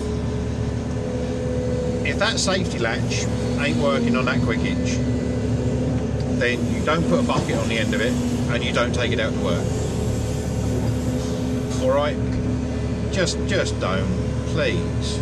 [2.06, 3.24] if that safety latch
[3.58, 4.96] ain't working on that quick hitch,
[6.38, 8.12] then you don't put a bucket on the end of it
[8.52, 9.66] and you don't take it out to work.
[11.82, 12.29] Alright?
[13.12, 14.06] Just just don't,
[14.48, 15.18] please.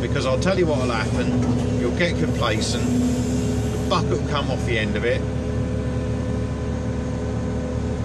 [0.00, 4.78] Because I'll tell you what'll happen, you'll get complacent, the bucket will come off the
[4.78, 5.20] end of it,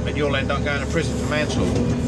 [0.08, 2.00] and you'll end up going to prison for manslaughter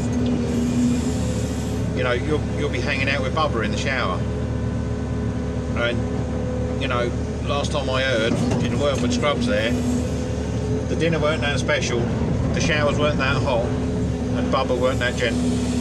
[2.02, 4.18] you know, you'll you'll be hanging out with Bubba in the shower.
[5.78, 7.10] And you know,
[7.44, 8.32] last time I heard
[8.64, 9.70] in Wormwood Scrubs there,
[10.88, 12.00] the dinner weren't that special,
[12.54, 15.71] the showers weren't that hot, and Bubba weren't that gentle.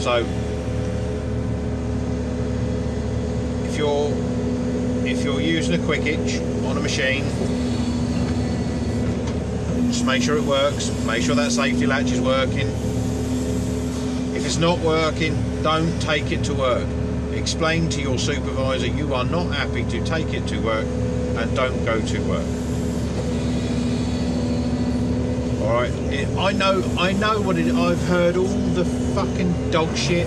[0.00, 0.24] So
[3.66, 4.10] if you're
[5.06, 7.22] if you're using a quick itch on a machine,
[9.88, 12.66] just make sure it works, make sure that safety latch is working,
[14.34, 16.88] If it's not working, don't take it to work.
[17.34, 21.84] Explain to your supervisor you are not happy to take it to work and don't
[21.84, 22.46] go to work.
[25.60, 25.92] Alright,
[26.38, 30.26] I know I know what it I've heard all the fucking dog shit.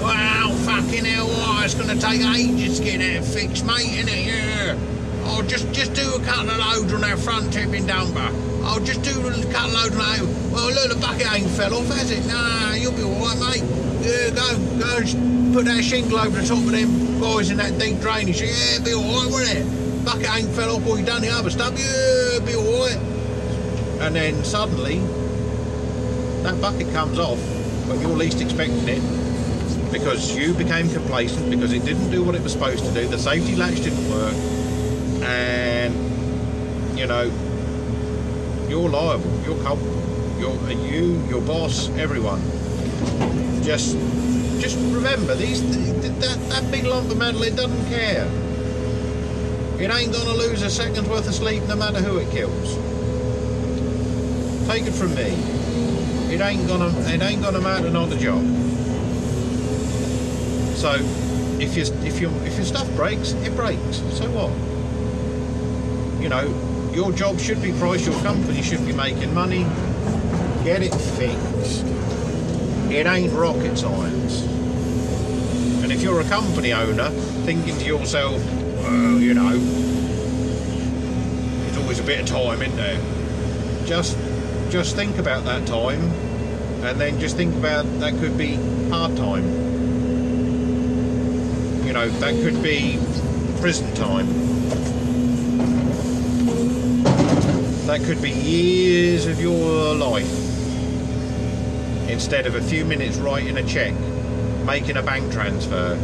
[0.00, 4.26] Wow, fucking hell, oh, it's gonna take ages to get that fixed, mate, innit?
[4.26, 4.78] Yeah.
[5.24, 8.30] Oh, just just do a couple of loads on that front tipping dumper.
[8.64, 10.24] I'll just do a couple of loads now.
[10.52, 12.26] Well, look, the bucket ain't fell off, has it?
[12.26, 13.64] Nah, you'll be alright, mate.
[14.02, 18.00] Yeah, go, go put that shingle over the top of them guys in that deep
[18.00, 18.40] drainage.
[18.40, 20.04] Yeah, be alright, won't it?
[20.04, 21.78] Bucket ain't fell off or you done the other stuff.
[21.78, 22.96] Yeah, be alright.
[24.02, 24.98] And then suddenly,
[26.42, 27.38] that bucket comes off,
[27.86, 32.42] but you're least expecting it because you became complacent because it didn't do what it
[32.42, 33.06] was supposed to do.
[33.06, 34.34] The safety latch didn't work,
[35.22, 37.30] and you know
[38.68, 39.30] you're liable.
[39.44, 40.02] You're culpable.
[40.38, 42.40] You're you, your boss, everyone.
[43.62, 43.96] Just,
[44.60, 45.62] just remember these.
[46.20, 48.26] That that big lump of metal, it doesn't care.
[49.78, 52.76] It ain't gonna lose a second's worth of sleep no matter who it kills.
[54.68, 55.61] Take it from me.
[56.32, 56.88] It ain't gonna.
[57.10, 58.42] It ain't gonna matter on the job.
[60.74, 60.94] So,
[61.60, 63.98] if you if your if your stuff breaks, it breaks.
[64.16, 64.50] So what?
[66.22, 69.64] You know, your job should be priced, your company should be making money.
[70.64, 71.84] Get it fixed.
[72.90, 74.40] It ain't rocket science.
[75.82, 77.10] And if you're a company owner
[77.44, 78.42] thinking to yourself,
[78.80, 79.58] well, you know,
[81.58, 82.98] there's always a bit of time in there.
[83.84, 84.16] Just
[84.70, 86.21] just think about that time
[86.84, 88.56] and then just think about that could be
[88.90, 89.44] hard time.
[91.86, 92.98] You know, that could be
[93.60, 94.26] prison time.
[97.86, 100.30] That could be years of your life
[102.08, 103.94] instead of a few minutes writing a check,
[104.66, 105.96] making a bank transfer,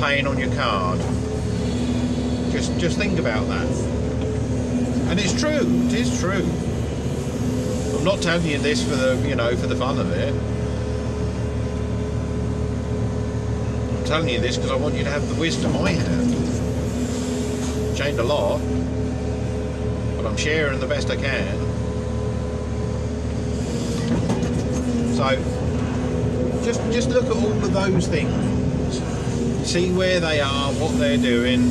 [0.00, 0.98] paying on your card.
[2.52, 3.66] Just just think about that.
[5.10, 6.65] And it's true, it is true.
[8.06, 10.32] I'm not telling you this for the you know, for the fun of it.
[13.98, 16.36] I'm telling you this because I want you to have the wisdom I have.
[17.96, 18.60] Changed a lot,
[20.16, 21.58] but I'm sharing the best I can.
[25.16, 29.02] So just just look at all of those things.
[29.68, 31.68] See where they are, what they're doing.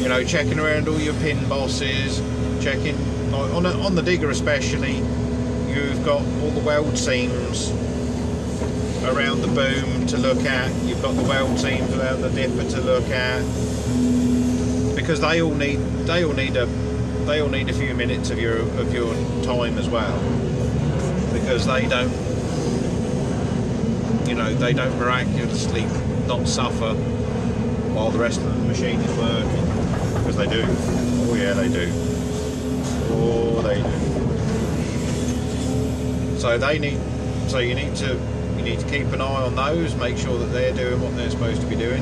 [0.00, 2.22] You know, checking around all your pin bosses,
[2.64, 2.96] checking
[3.34, 5.02] on a, on the digger especially.
[5.74, 7.70] You've got all the weld seams
[9.04, 10.70] around the boom to look at.
[10.84, 13.40] You've got the weld seams around the dipper to look at
[14.94, 16.66] because they all need they all need a
[17.26, 20.18] they all need a few minutes of your of your time as well
[21.32, 22.12] because they don't
[24.30, 25.82] you know, they don't miraculously
[26.28, 26.94] not suffer
[27.94, 29.66] while the rest of the machine is working.
[30.14, 30.62] Because they do.
[30.64, 31.90] Oh yeah, they do.
[33.10, 34.19] Oh, they do.
[36.40, 36.98] So they need,
[37.48, 38.14] so you need to,
[38.56, 41.30] you need to keep an eye on those, make sure that they're doing what they're
[41.30, 42.00] supposed to be doing.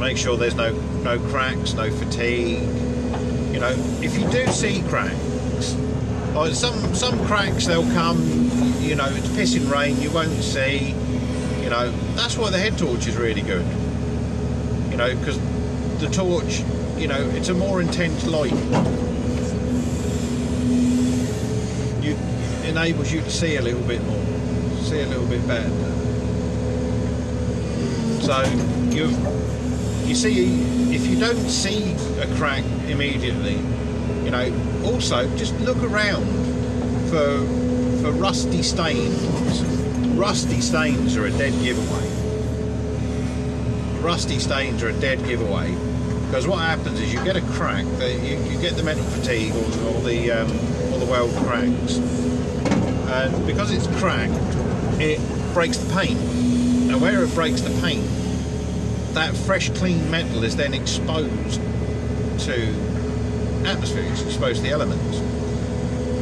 [0.00, 2.62] Make sure there's no, no cracks, no fatigue.
[3.52, 5.74] You know, if you do see cracks,
[6.34, 8.18] like some some cracks they'll come,
[8.80, 10.94] you know, it's pissing rain, you won't see.
[11.62, 13.66] You know, that's why the head torch is really good.
[14.90, 15.38] You know, because
[16.00, 16.62] the torch,
[16.96, 18.52] you know, it's a more intense light.
[22.02, 22.16] You
[22.68, 24.24] enables you to see a little bit more,
[24.82, 25.70] see a little bit better.
[28.22, 28.42] So
[28.90, 29.08] you
[30.06, 30.62] you see
[30.94, 33.56] if you don't see a crack immediately,
[34.24, 36.26] you know, also just look around
[37.10, 37.38] for
[38.02, 39.62] for rusty stains.
[40.14, 42.08] Rusty stains are a dead giveaway.
[44.00, 45.74] Rusty stains are a dead giveaway
[46.32, 49.66] because what happens is you get a crack, you, you get the metal fatigue or,
[49.88, 50.50] or the um,
[50.90, 54.32] or the weld cracks, and because it's cracked,
[54.98, 55.20] it
[55.52, 56.18] breaks the paint.
[56.88, 58.06] Now where it breaks the paint,
[59.12, 61.60] that fresh clean metal is then exposed
[62.46, 62.66] to
[63.66, 65.18] atmosphere, it's exposed to the elements.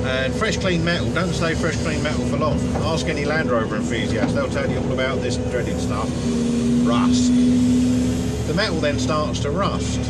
[0.06, 2.58] And fresh clean metal, don't stay fresh clean metal for long.
[2.82, 6.10] Ask any Land Rover enthusiast, they'll tell you all about this dreaded stuff.
[6.84, 7.30] Rust.
[8.50, 10.02] The metal then starts to rust.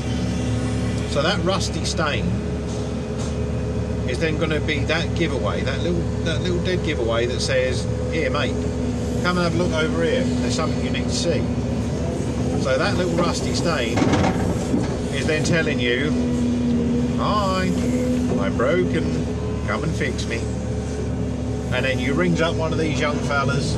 [1.13, 2.25] So that rusty stain
[4.09, 7.85] is then going to be that giveaway, that little that little dead giveaway that says,
[8.11, 8.55] here mate,
[9.23, 10.23] come and have a look over here.
[10.23, 11.41] There's something you need to see.
[12.63, 13.99] So that little rusty stain
[15.13, 16.11] is then telling you
[17.19, 17.65] Hi,
[18.41, 19.67] I'm broken.
[19.67, 20.39] Come and fix me.
[21.77, 23.75] And then you rings up one of these young fellas,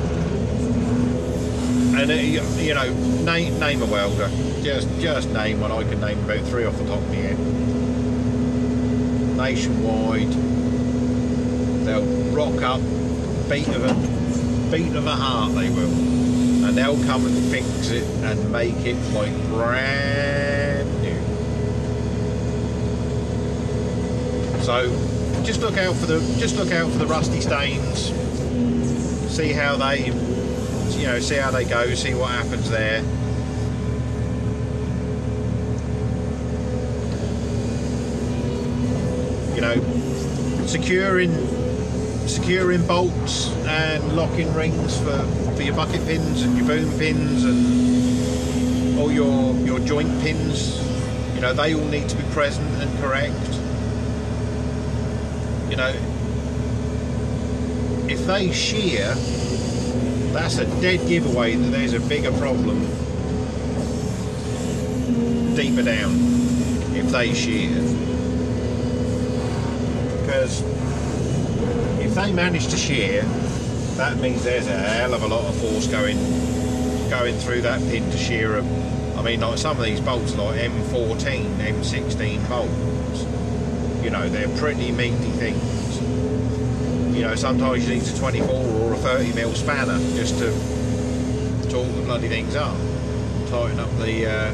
[1.97, 2.09] and
[2.63, 2.93] you know,
[3.25, 4.29] name name a welder.
[4.63, 5.73] Just just name one.
[5.73, 7.39] I can name about three off the top of my head.
[9.37, 10.33] Nationwide,
[11.85, 12.81] they'll rock up,
[13.51, 15.55] beat of a beat of a heart.
[15.55, 15.93] They will,
[16.65, 21.21] and they'll come and fix it and make it like brand new.
[24.63, 24.89] So
[25.43, 28.13] just look out for the just look out for the rusty stains.
[29.35, 30.11] See how they
[31.03, 31.93] you know see how they go.
[31.95, 33.01] See what happens there.
[39.55, 41.33] You know, securing
[42.29, 45.19] securing bolts and locking rings for
[45.57, 50.81] for your bucket pins and your boom pins and all your your joint pins.
[51.35, 53.59] You know, they all need to be present and correct
[55.73, 55.95] you know,
[58.11, 59.15] if they shear,
[60.33, 62.81] that's a dead giveaway that there's a bigger problem
[65.55, 66.13] deeper down
[66.95, 67.71] if they shear.
[70.21, 70.63] Because
[72.01, 73.23] if they manage to shear,
[73.97, 76.17] that means there's a hell of a lot of force going
[77.11, 79.19] going through that pin to shear them.
[79.19, 84.91] I mean, like some of these bolts, like M14, M16 bolts, you know, they're pretty
[84.91, 86.01] meaty things.
[87.15, 88.72] You know, sometimes you need a 24
[89.05, 90.51] or a 30 mil spanner just to
[91.71, 92.77] torque the bloody things up,
[93.49, 94.53] tighten up the uh,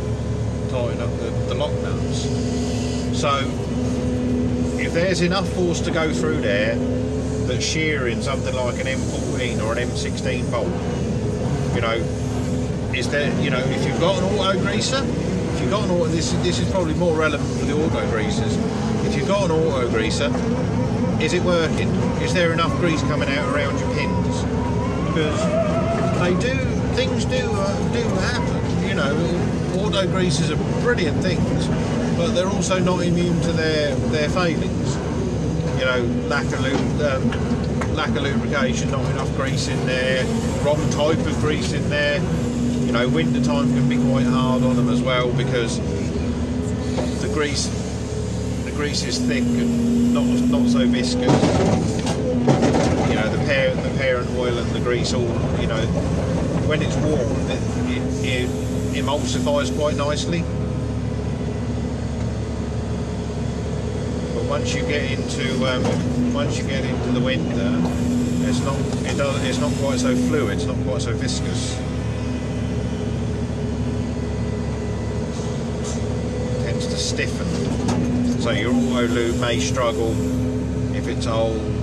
[0.70, 2.22] tighten up the, the lock nuts.
[3.18, 3.38] So,
[4.78, 6.76] if there's enough force to go through there
[7.46, 10.68] that's shearing something like an M14 or an M16 bolt,
[11.74, 11.94] you know,
[12.94, 16.07] is there, you know, if you've got an auto greaser, if you've got an auto,
[16.07, 18.57] this, this is probably more relevant for the auto greasers.
[19.07, 20.30] If you've got an auto greaser,
[21.20, 21.88] is it working?
[22.22, 24.28] Is there enough grease coming out around your pins?
[25.19, 26.55] Because they do,
[26.95, 28.89] things do uh, do happen.
[28.89, 31.66] You know, auto greasers are brilliant things,
[32.16, 34.95] but they're also not immune to their their failings.
[35.77, 36.61] You know, lack of
[37.01, 40.25] um, lack of lubrication, not enough grease in there,
[40.64, 42.21] wrong type of grease in there.
[42.87, 45.81] You know, winter time can be quite hard on them as well because
[47.23, 47.66] the grease
[48.64, 52.68] the grease is thick and not not so viscous.
[53.49, 55.22] The parent oil and the grease all
[55.59, 55.80] you know
[56.68, 57.18] when it's warm
[57.51, 58.49] it, it, it
[59.03, 60.40] emulsifies quite nicely.
[64.34, 67.80] But once you get into um, once you get into the winter,
[68.46, 68.76] it's not
[69.11, 71.78] it does it's not quite so fluid, it's not quite so viscous.
[76.53, 78.40] It tends to stiffen.
[78.42, 80.12] So your auto lube may struggle
[80.94, 81.78] if it's old.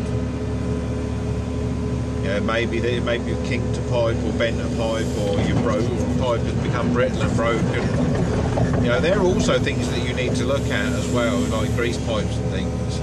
[2.25, 5.87] Know, maybe they maybe you've kinked a pipe or bent a pipe or your broke
[6.19, 8.83] pipe has become brittle and broken.
[8.83, 11.69] You know, there are also things that you need to look at as well, like
[11.75, 12.99] grease pipes and things.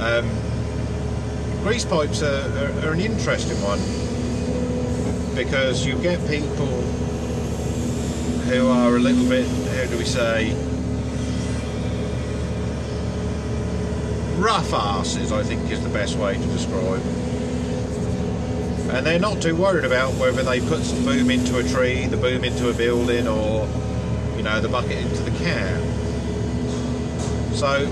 [0.00, 0.28] Um,
[1.62, 2.26] grease pipes are,
[2.58, 3.78] are, are an interesting one
[5.34, 6.66] because you get people
[8.46, 10.52] who are a little bit, how do we say,
[14.38, 17.27] rough asses, I think is the best way to describe.
[18.90, 22.16] And they're not too worried about whether they put some boom into a tree, the
[22.16, 23.68] boom into a building, or
[24.36, 25.82] you know the bucket into the cab.
[27.54, 27.86] So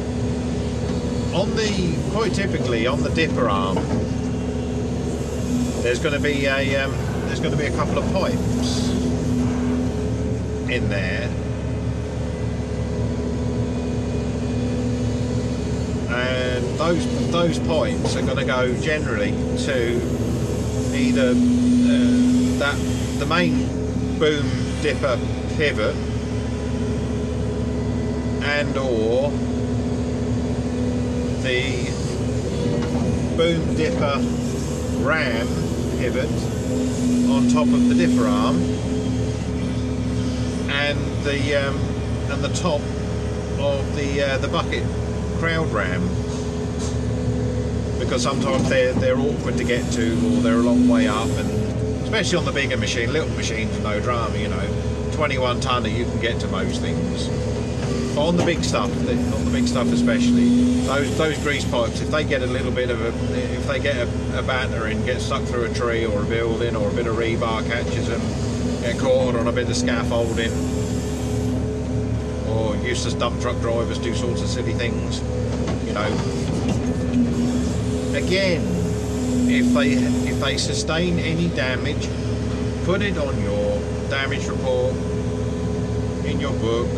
[1.35, 3.77] on the quite typically on the dipper arm,
[5.83, 6.93] there's going to be a um,
[7.27, 8.89] there's going to be a couple of pipes
[10.71, 11.31] in there
[16.09, 20.16] and those those pipes are going to go generally to
[20.97, 22.77] either uh, that
[23.19, 23.67] the main
[24.19, 24.47] boom
[24.81, 25.19] dipper
[25.57, 25.95] pivot
[28.43, 29.31] and or
[31.43, 31.87] the
[33.37, 34.19] boom dipper
[35.05, 35.47] ram
[35.99, 36.31] pivot
[37.31, 38.57] on top of the dipper arm
[40.71, 41.77] and the um,
[42.31, 42.81] and the top
[43.61, 44.85] of the uh, the bucket
[45.39, 46.26] crowd ram
[48.07, 51.51] because sometimes they're they're awkward to get to or they're a long way up and
[52.05, 54.87] especially on the bigger machine little machines no drama you know.
[55.17, 57.29] 21 tonner you can get to most things.
[58.15, 62.11] But on the big stuff on the big stuff especially those those grease pipes if
[62.11, 63.09] they get a little bit of a
[63.55, 66.77] if they get a, a batter and get stuck through a tree or a building
[66.77, 68.21] or a bit of rebar catches them
[68.83, 70.53] get caught on a bit of scaffolding.
[72.47, 75.21] Or useless dump truck drivers do sorts of silly things
[75.87, 76.36] you know
[78.17, 78.63] again
[79.49, 79.91] if they
[80.31, 82.09] if they sustain any damage
[82.85, 84.95] put it on your damage report
[86.25, 86.89] in your book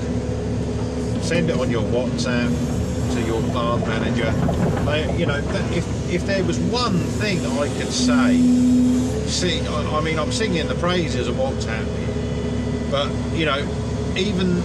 [1.22, 2.48] send it on your whatsapp
[3.12, 4.30] to your plant manager
[4.84, 5.38] they, you know
[5.72, 8.38] if if there was one thing i could say
[9.26, 11.86] see I, I mean i'm singing the praises of WhatsApp,
[12.90, 13.58] but you know
[14.16, 14.62] even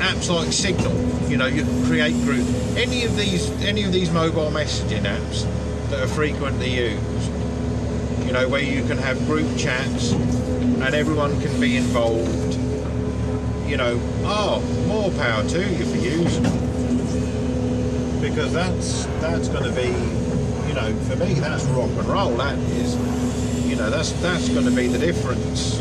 [0.00, 0.94] apps like Signal,
[1.28, 2.46] you know, you can create group.
[2.74, 5.44] Any of these, any of these mobile messaging apps
[5.90, 7.32] that are frequently used,
[8.24, 12.54] you know, where you can have group chats and everyone can be involved.
[13.68, 19.72] You know, oh, more power to you for using them because that's that's going to
[19.72, 19.88] be,
[20.68, 22.36] you know, for me that's rock and roll.
[22.36, 22.96] That is,
[23.68, 25.80] you know, that's that's going to be the difference.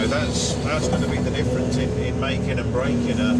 [0.00, 3.34] Know that's that's going to be the difference in, in making and breaking a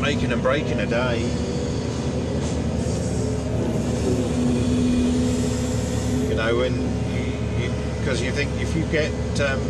[0.00, 1.20] making and breaking a day.
[6.28, 6.76] You know, and
[7.98, 9.60] because you, you, you, think if you get um,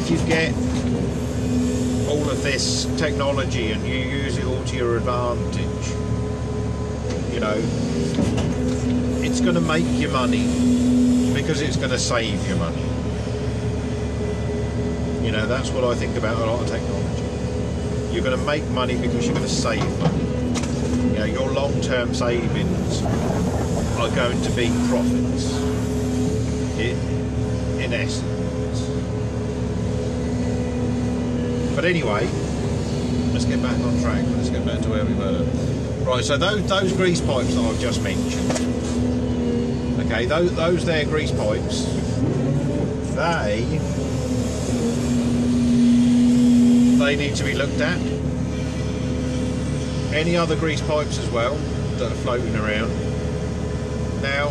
[0.00, 0.54] if you get
[2.08, 5.88] all of this technology and you use it all to your advantage,
[7.34, 7.56] you know,
[9.22, 11.01] it's going to make you money
[11.42, 12.80] because it's going to save you money.
[15.24, 18.14] You know, that's what I think about a lot of technology.
[18.14, 20.22] You're going to make money because you're going to save money.
[21.12, 23.02] You know, your long-term savings
[23.98, 25.52] are going to be profits.
[26.78, 26.96] In,
[27.80, 28.80] in essence.
[31.74, 32.28] But anyway,
[33.32, 34.24] let's get back on track.
[34.36, 35.44] Let's get back to where we were.
[36.04, 38.81] Right, so those, those grease pipes that I've just mentioned,
[40.12, 41.86] okay, those, those there grease pipes,
[43.14, 43.64] they
[46.98, 47.98] they need to be looked at.
[50.14, 51.54] Any other grease pipes as well
[51.96, 52.90] that are floating around.
[54.20, 54.48] Now,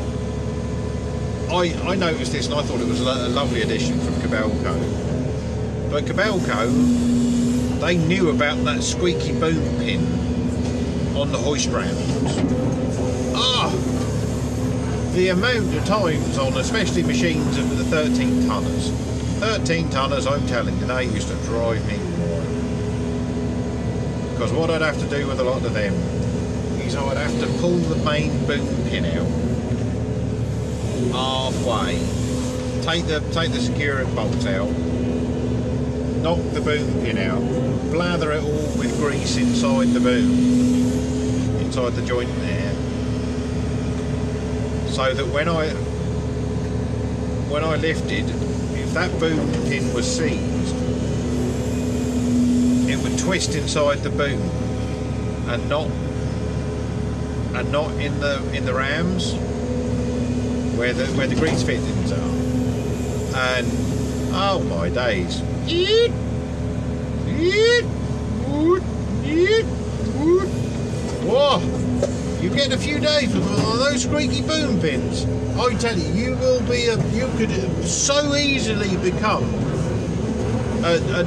[1.55, 5.91] I, I noticed this and I thought it was a lovely addition from Kobelco.
[5.91, 10.01] But Kobelco, they knew about that squeaky boom pin
[11.15, 12.37] on the hoist rounds.
[13.35, 13.91] Ah!
[15.13, 18.89] The amount of times on, especially machines of the 13 tonners,
[19.39, 22.47] 13 tonners, I'm telling you, they used to drive me wild.
[24.31, 25.93] Because what I'd have to do with a lot of them
[26.81, 29.27] is I'd have to pull the main boom pin out
[31.11, 31.99] halfway,
[32.81, 34.69] take the take the securing bolts out,
[36.21, 37.41] knock the boom pin out,
[37.91, 40.31] blather it all with grease inside the boom,
[41.59, 42.60] inside the joint there,
[44.91, 45.69] so that when I
[47.49, 48.29] when I lifted,
[48.77, 49.39] if that boom
[49.69, 50.75] pin was seized,
[52.89, 54.41] it would twist inside the boom
[55.49, 55.87] and not
[57.55, 59.33] and not in the in the rams
[60.77, 62.17] where the where the grease fittings are.
[63.53, 63.67] And
[64.33, 65.41] oh my days.
[71.23, 71.80] Whoa!
[72.51, 75.23] You get a few days with one of those squeaky boom pins.
[75.57, 77.49] I tell you, you will be a you could
[77.85, 79.45] so easily become
[80.83, 81.25] a, a,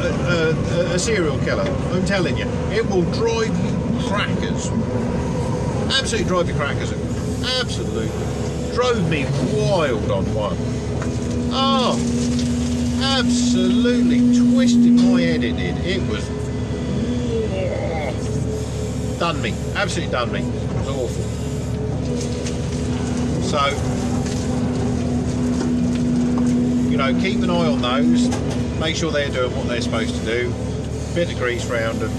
[0.00, 1.70] a, a, serial killer.
[1.92, 4.70] I'm telling you, it will drive you crackers.
[5.92, 6.92] Absolutely drive you crackers.
[7.60, 8.08] Absolutely.
[8.74, 10.56] Drove me wild on one.
[11.52, 11.98] Oh,
[13.02, 15.76] absolutely twisted my head it.
[15.84, 16.26] It was
[19.32, 19.52] done me.
[19.74, 20.38] Absolutely done me.
[20.38, 21.22] It was awful.
[23.42, 23.58] So,
[26.88, 28.28] you know, keep an eye on those.
[28.78, 30.54] Make sure they're doing what they're supposed to do.
[31.16, 32.12] Bit of grease round them.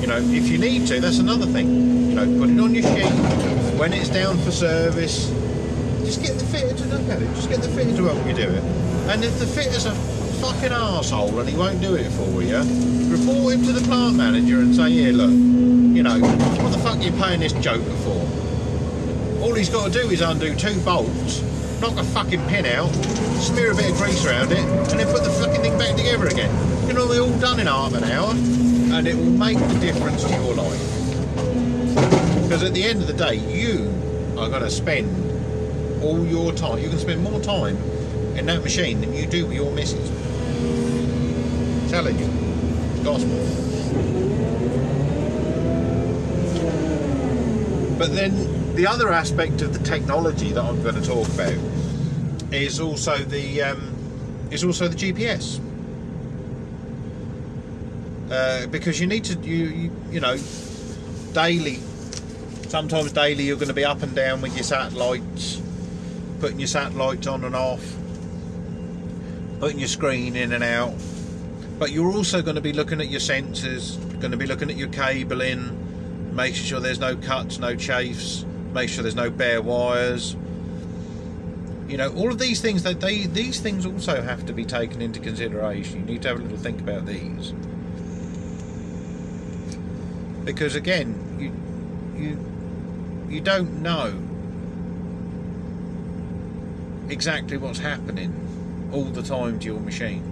[0.00, 1.66] You know, if you need to, that's another thing.
[2.10, 3.10] You know, put it on your sheet
[3.76, 5.30] when it's down for service.
[6.04, 7.34] Just get the fitter to look at it.
[7.34, 8.62] Just get the fitter to help you do it.
[9.10, 9.94] And if the fitter's a
[10.36, 12.58] fucking arsehole and he won't do it for you,
[13.10, 16.98] report him to the plant manager and say, here, look, you know, what the fuck
[16.98, 19.42] are you paying this joker for?
[19.42, 21.42] All he's got to do is undo two bolts,
[21.80, 22.90] knock a fucking pin out,
[23.40, 26.26] smear a bit of grease around it, and then put the fucking thing back together
[26.26, 26.50] again.
[26.86, 30.24] You know, they're all done in half an hour, and it will make the difference
[30.24, 30.80] to your life.
[32.42, 33.88] Because at the end of the day, you
[34.38, 35.08] are going to spend
[36.02, 37.76] all your time, you can spend more time
[38.36, 40.10] in that machine than you do with your missus.
[41.88, 42.28] Telling you,
[42.92, 43.38] it's gospel.
[47.98, 51.56] But then the other aspect of the technology that I'm going to talk about
[52.52, 53.94] is also the um,
[54.50, 55.60] is also the GPS.
[58.30, 60.36] Uh, because you need to you, you you know
[61.32, 61.76] daily
[62.68, 65.62] sometimes daily you're going to be up and down with your satellites
[66.40, 67.94] putting your satellites on and off
[69.60, 70.92] putting your screen in and out
[71.78, 74.76] but you're also going to be looking at your sensors going to be looking at
[74.76, 78.44] your cabling making sure there's no cuts no chafes
[78.76, 80.36] make sure there's no bare wires.
[81.88, 85.00] You know all of these things that they these things also have to be taken
[85.00, 86.00] into consideration.
[86.00, 87.52] You need to have a little think about these.
[90.44, 91.08] Because again
[91.40, 91.48] you
[92.22, 94.22] you you don't know
[97.08, 100.22] exactly what's happening all the time to your machine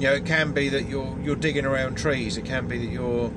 [0.00, 2.90] you know it can be that you're you're digging around trees it can be that
[2.90, 3.30] you're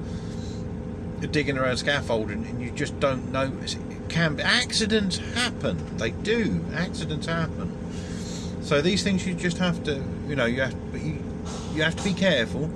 [1.28, 3.76] digging around scaffolding and you just don't notice.
[3.76, 7.76] It, can be accidents happen they do accidents happen.
[8.62, 11.18] So these things you just have to you know you have you,
[11.74, 12.70] you have to be careful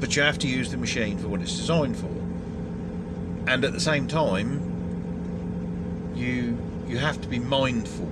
[0.00, 2.10] but you have to use the machine for what it's designed for.
[3.46, 8.08] And at the same time you you have to be mindful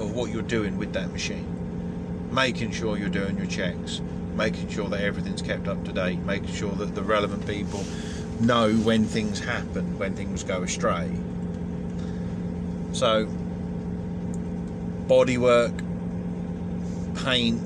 [0.00, 1.46] of what you're doing with that machine
[2.32, 4.00] making sure you're doing your checks
[4.34, 7.84] making sure that everything's kept up to date making sure that the relevant people
[8.40, 11.10] know when things happen when things go astray
[12.92, 13.26] So,
[15.06, 15.72] bodywork,
[17.24, 17.60] paint.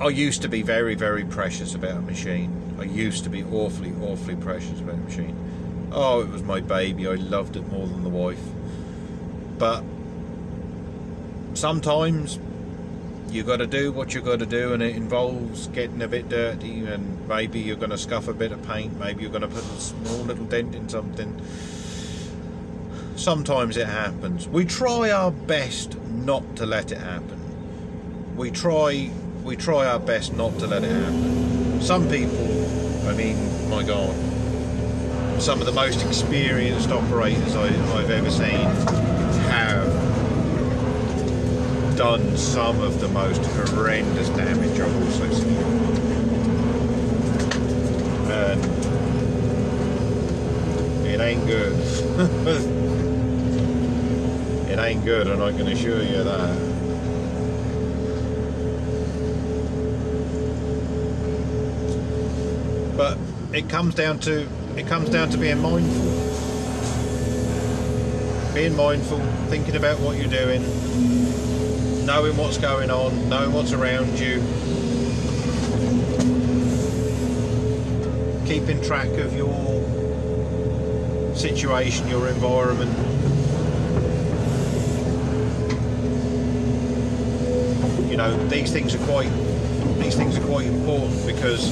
[0.00, 2.76] I used to be very, very precious about a machine.
[2.80, 5.88] I used to be awfully, awfully precious about a machine.
[5.92, 7.06] Oh, it was my baby.
[7.06, 8.42] I loved it more than the wife.
[9.56, 9.84] But
[11.54, 12.38] sometimes
[13.30, 16.28] you got to do what you got to do, and it involves getting a bit
[16.28, 19.48] dirty, and maybe you're going to scuff a bit of paint, maybe you're going to
[19.48, 21.40] put a small little dent in something.
[23.16, 24.48] Sometimes it happens.
[24.48, 28.36] We try our best not to let it happen.
[28.36, 29.10] We try,
[29.42, 31.80] we try our best not to let it happen.
[31.80, 34.14] Some people, I mean, my God,
[35.42, 37.66] some of the most experienced operators I,
[37.96, 38.66] I've ever seen
[39.50, 39.87] have
[41.98, 45.56] done some of the most horrendous damage I've also seen.
[48.30, 48.64] And
[51.04, 51.72] it ain't good.
[54.70, 56.56] it ain't good, and I can assure you that.
[62.96, 63.18] But
[63.52, 64.46] it comes down to
[64.76, 66.04] it comes down to being mindful.
[68.54, 69.18] Being mindful,
[69.48, 70.62] thinking about what you're doing,
[72.08, 74.36] knowing what's going on, knowing what's around you,
[78.46, 79.84] keeping track of your
[81.36, 82.90] situation, your environment.
[88.10, 89.30] You know, these things are quite
[89.98, 91.68] these things are quite important because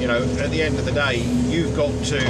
[0.00, 2.20] you know at the end of the day you've got to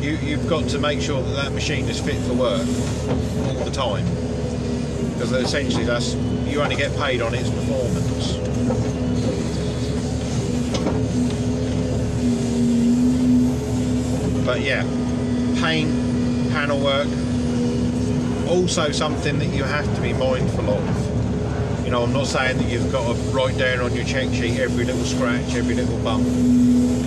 [0.00, 2.68] you, you've got to make sure that that machine is fit for work
[3.48, 4.19] all the time
[5.20, 6.14] because essentially that's
[6.46, 8.38] you only get paid on its performance.
[14.46, 14.82] But yeah
[15.60, 15.90] paint
[16.52, 17.06] panel work
[18.48, 21.84] also something that you have to be mindful of.
[21.84, 24.58] You know I'm not saying that you've got to write down on your check sheet
[24.58, 26.24] every little scratch every little bump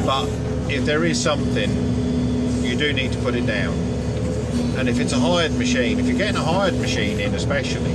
[0.05, 0.27] but
[0.71, 1.71] if there is something
[2.63, 3.82] you do need to put it down
[4.77, 7.91] and if it's a hired machine if you're getting a hired machine in especially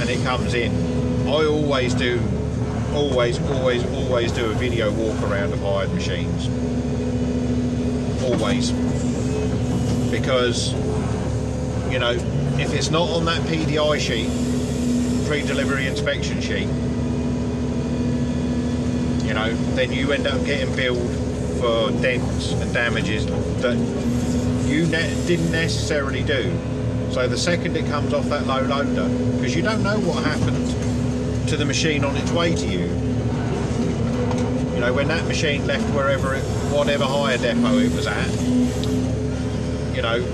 [0.00, 0.72] and it comes in
[1.28, 2.20] I always do
[2.94, 6.48] always always always do a video walk around of hired machines.
[8.22, 8.72] Always.
[10.10, 10.72] Because
[11.92, 12.12] you know
[12.58, 14.28] if it's not on that PDI sheet
[15.26, 16.66] pre-delivery inspection sheet
[19.26, 21.10] you know then you end up getting billed
[21.60, 23.26] for dents and damages
[23.62, 23.76] that
[24.70, 26.56] you ne- didn't necessarily do.
[27.10, 31.48] So the second it comes off that low loader because you don't know what happened
[31.48, 32.86] to the machine on its way to you.
[34.74, 36.42] You know when that machine left wherever it
[36.72, 38.30] whatever hire depot it was at
[39.94, 40.24] you know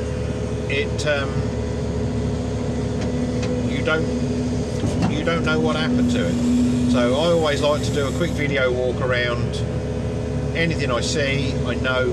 [0.68, 1.30] it um,
[3.70, 4.06] you don't
[5.10, 6.90] you don't know what happened to it.
[6.92, 9.56] So I always like to do a quick video walk around.
[10.54, 12.12] Anything I see I know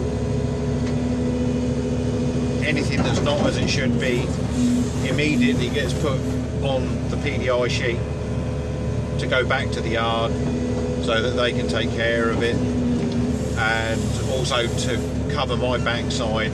[2.66, 4.28] anything that's not as it should be
[5.08, 6.20] immediately gets put
[6.64, 8.00] on the PDI sheet
[9.20, 10.32] to go back to the yard
[11.04, 14.02] so that they can take care of it and
[14.32, 16.52] also to cover my backside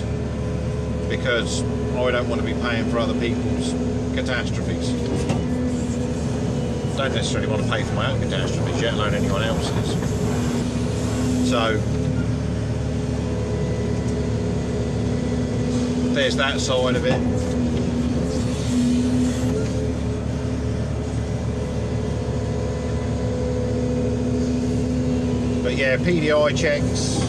[1.10, 1.64] because
[1.96, 3.72] I don't want to be paying for other people's
[4.16, 4.90] catastrophes.
[6.98, 9.90] Don't necessarily want to pay for my own catastrophes, yet alone anyone else's.
[11.50, 11.80] So
[16.14, 17.20] there's that side of it.
[25.64, 27.20] But yeah, PDI checks,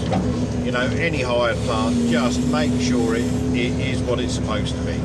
[0.65, 3.25] you know, any hired plant, just make sure it,
[3.55, 4.99] it is what it's supposed to be.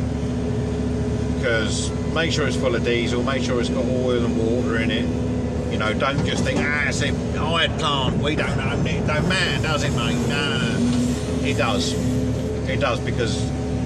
[1.38, 4.90] Because make sure it's full of diesel, make sure it's got oil and water in
[4.90, 5.72] it.
[5.72, 9.06] You know, don't just think, ah, it's a hired plant, we don't own it.
[9.06, 10.16] Man, does it, mate?
[10.30, 11.46] No, no, no.
[11.46, 11.94] It does.
[12.70, 13.38] It does because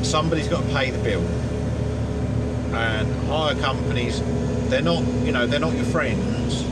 [0.03, 1.25] somebody's got to pay the bill.
[2.75, 4.21] And hire companies,
[4.69, 6.63] they're not, you know, they're not your friends.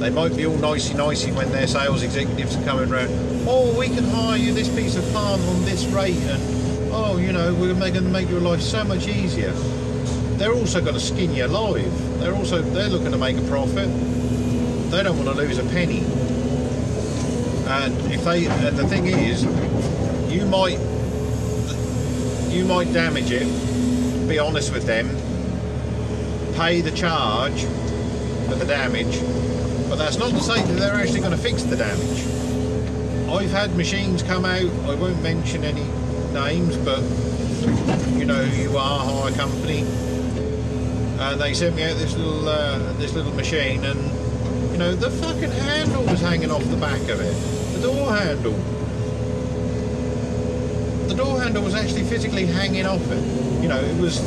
[0.00, 3.10] They might be all nicey nicey when their sales executives are coming around.
[3.48, 7.32] Oh, we can hire you this piece of farm on this rate, and oh, you
[7.32, 9.52] know, we're going to make your life so much easier.
[10.36, 12.20] They're also going to skin you alive.
[12.20, 13.88] They're also they're looking to make a profit.
[14.90, 16.04] They don't want to lose a penny.
[17.68, 19.42] And if they, and the thing is,
[20.32, 20.78] you might
[22.56, 23.46] you might damage it.
[24.26, 25.08] Be honest with them.
[26.56, 27.64] Pay the charge
[28.48, 29.20] for the damage,
[29.90, 32.24] but that's not to say that they're actually going to fix the damage.
[33.28, 34.70] I've had machines come out.
[34.88, 35.84] I won't mention any
[36.32, 37.02] names, but
[38.18, 39.80] you know you are, hire company.
[41.18, 44.00] And they sent me out this little uh, this little machine, and
[44.72, 48.75] you know the fucking handle was hanging off the back of it, the door handle.
[51.16, 53.62] The door handle was actually physically hanging off it.
[53.62, 54.20] You know, it was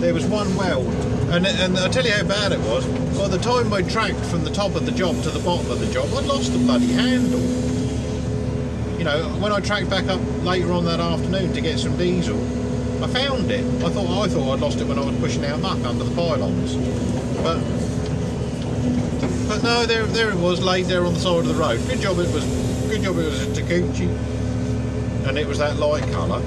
[0.00, 0.86] there was one weld,
[1.30, 2.86] and and I tell you how bad it was.
[3.18, 5.78] By the time I tracked from the top of the job to the bottom of
[5.78, 7.40] the job, I'd lost the bloody handle
[9.00, 12.36] you know, when I tracked back up later on that afternoon to get some diesel,
[13.02, 13.64] I found it.
[13.82, 16.14] I thought I thought I'd lost it when I was pushing out muck under the
[16.14, 16.76] pylons,
[17.42, 17.58] but
[19.48, 21.80] but no, there there it was, laid there on the side of the road.
[21.88, 22.44] Good job it was.
[22.90, 24.39] Good job it was a Takeuchi,
[25.30, 26.42] and it was that light colour.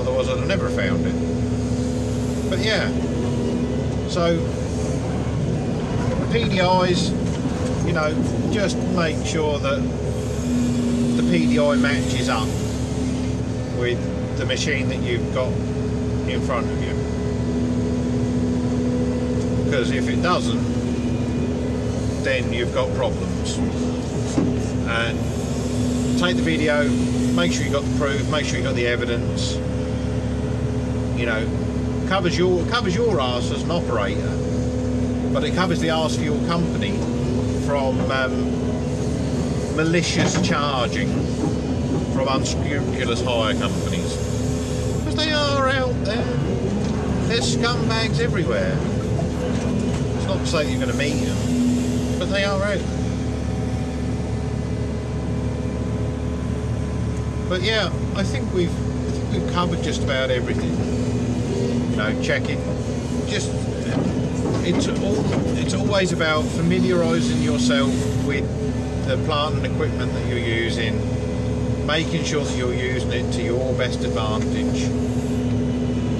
[0.00, 2.50] Otherwise, I'd have never found it.
[2.50, 2.88] But yeah,
[4.08, 4.36] so
[6.32, 7.12] PDIs,
[7.86, 8.12] you know,
[8.52, 12.48] just make sure that the PDI matches up
[13.78, 15.52] with the machine that you've got
[16.28, 16.94] in front of you.
[19.66, 20.64] Because if it doesn't,
[22.24, 23.56] then you've got problems.
[24.88, 25.45] And
[26.18, 26.88] take the video,
[27.34, 29.54] make sure you got the proof, make sure you got the evidence.
[31.18, 34.32] You know, covers your covers your ass as an operator,
[35.32, 36.96] but it covers the ass for your company
[37.66, 41.08] from um, malicious charging
[42.14, 44.16] from unscrupulous hire companies.
[44.98, 46.24] Because they are out there.
[47.28, 48.78] There's scumbags everywhere.
[50.16, 53.05] It's not to say you're going to meet them, but they are out there.
[57.48, 57.86] But yeah,
[58.16, 60.74] I think we've I think we've covered just about everything.
[61.90, 62.58] You know, checking.
[63.28, 63.50] Just
[64.64, 67.94] it's all it's always about familiarising yourself
[68.26, 68.44] with
[69.06, 73.72] the plant and equipment that you're using, making sure that you're using it to your
[73.74, 74.82] best advantage,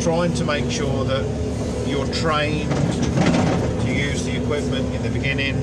[0.04, 1.24] trying to make sure that
[1.88, 2.70] you're trained
[3.82, 5.56] to use the equipment in the beginning,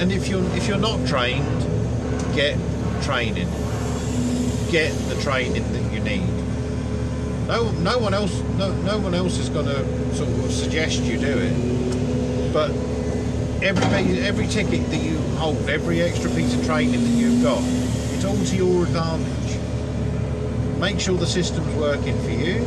[0.00, 1.62] and if you're if you're not trained,
[2.34, 2.56] get
[3.02, 3.48] training,
[4.70, 6.28] get the training that you need.
[7.46, 11.18] No, no one else, no, no one else is going to sort of suggest you
[11.18, 12.70] do it, but
[13.62, 17.62] every every ticket that you hold, every extra piece of training that you've got,
[18.14, 19.58] it's all to your advantage.
[20.78, 22.66] Make sure the system's working for you,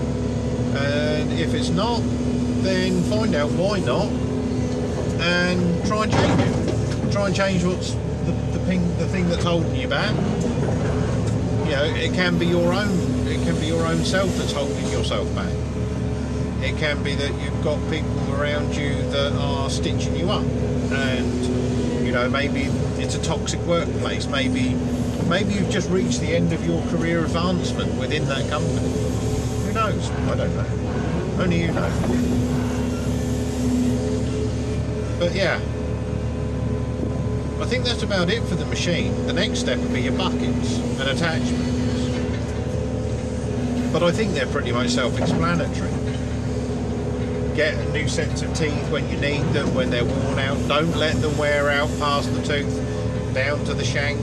[0.76, 2.02] and if it's not,
[2.64, 4.08] then find out why not,
[5.22, 7.12] and try and change it.
[7.12, 7.94] Try and change what's
[8.26, 10.16] the the thing, the thing that's holding you back.
[11.82, 13.28] Know, it can be your own.
[13.28, 15.52] It can be your own self that's holding yourself back.
[16.62, 20.46] It can be that you've got people around you that are stitching you up.
[20.92, 22.66] And you know maybe
[23.02, 24.28] it's a toxic workplace.
[24.28, 24.76] Maybe
[25.28, 28.88] maybe you've just reached the end of your career advancement within that company.
[29.66, 30.12] Who knows?
[30.12, 31.42] I don't know.
[31.42, 31.90] Only you know.
[35.18, 35.60] But yeah
[37.62, 40.78] i think that's about it for the machine the next step would be your buckets
[40.78, 41.70] and attachments
[43.92, 45.92] but i think they're pretty much self-explanatory
[47.56, 50.58] get a new sets of teeth when you need them, when they're worn out.
[50.68, 54.20] Don't let them wear out past the tooth, down to the shank.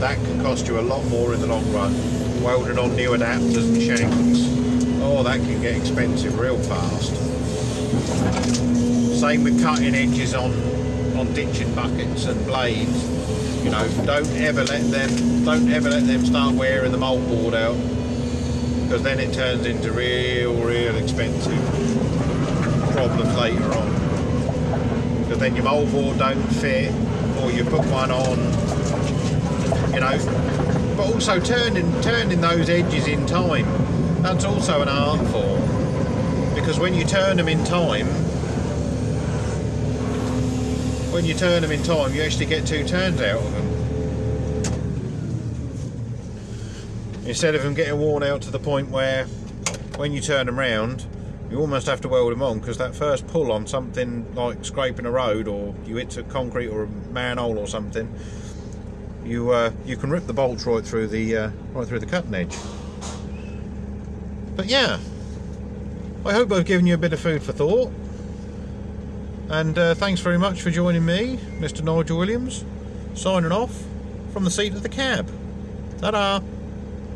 [0.00, 1.92] That can cost you a lot more in the long run.
[2.42, 4.40] Welding on new adapters and shanks.
[5.02, 7.14] Oh, that can get expensive real fast.
[9.18, 10.52] Same with cutting edges on,
[11.24, 13.64] on ditching buckets and blades.
[13.64, 17.76] You know, don't ever let them don't ever let them start wearing the moldboard out
[18.82, 21.58] because then it turns into real, real expensive
[22.92, 25.22] problems later on.
[25.22, 26.92] Because then your moldboard don't fit,
[27.42, 28.38] or you put one on,
[29.92, 30.94] you know.
[30.96, 33.66] But also turning turning those edges in time,
[34.22, 36.54] that's also an art form.
[36.54, 38.06] Because when you turn them in time,
[41.14, 43.66] when you turn them in time, you actually get two turns out of them.
[47.24, 49.26] Instead of them getting worn out to the point where
[49.94, 51.06] when you turn them round,
[51.52, 55.06] you almost have to weld them on because that first pull on something like scraping
[55.06, 58.12] a road or you hit a concrete or a manhole or something
[59.24, 62.34] you uh, you can rip the bolts right through the uh, right through the cutting
[62.34, 62.56] edge
[64.56, 64.98] but yeah
[66.26, 67.92] I hope I've given you a bit of food for thought
[69.48, 72.64] and uh, thanks very much for joining me Mr Nigel Williams
[73.14, 73.84] signing off
[74.32, 75.30] from the seat of the cab
[76.00, 76.53] ta -da.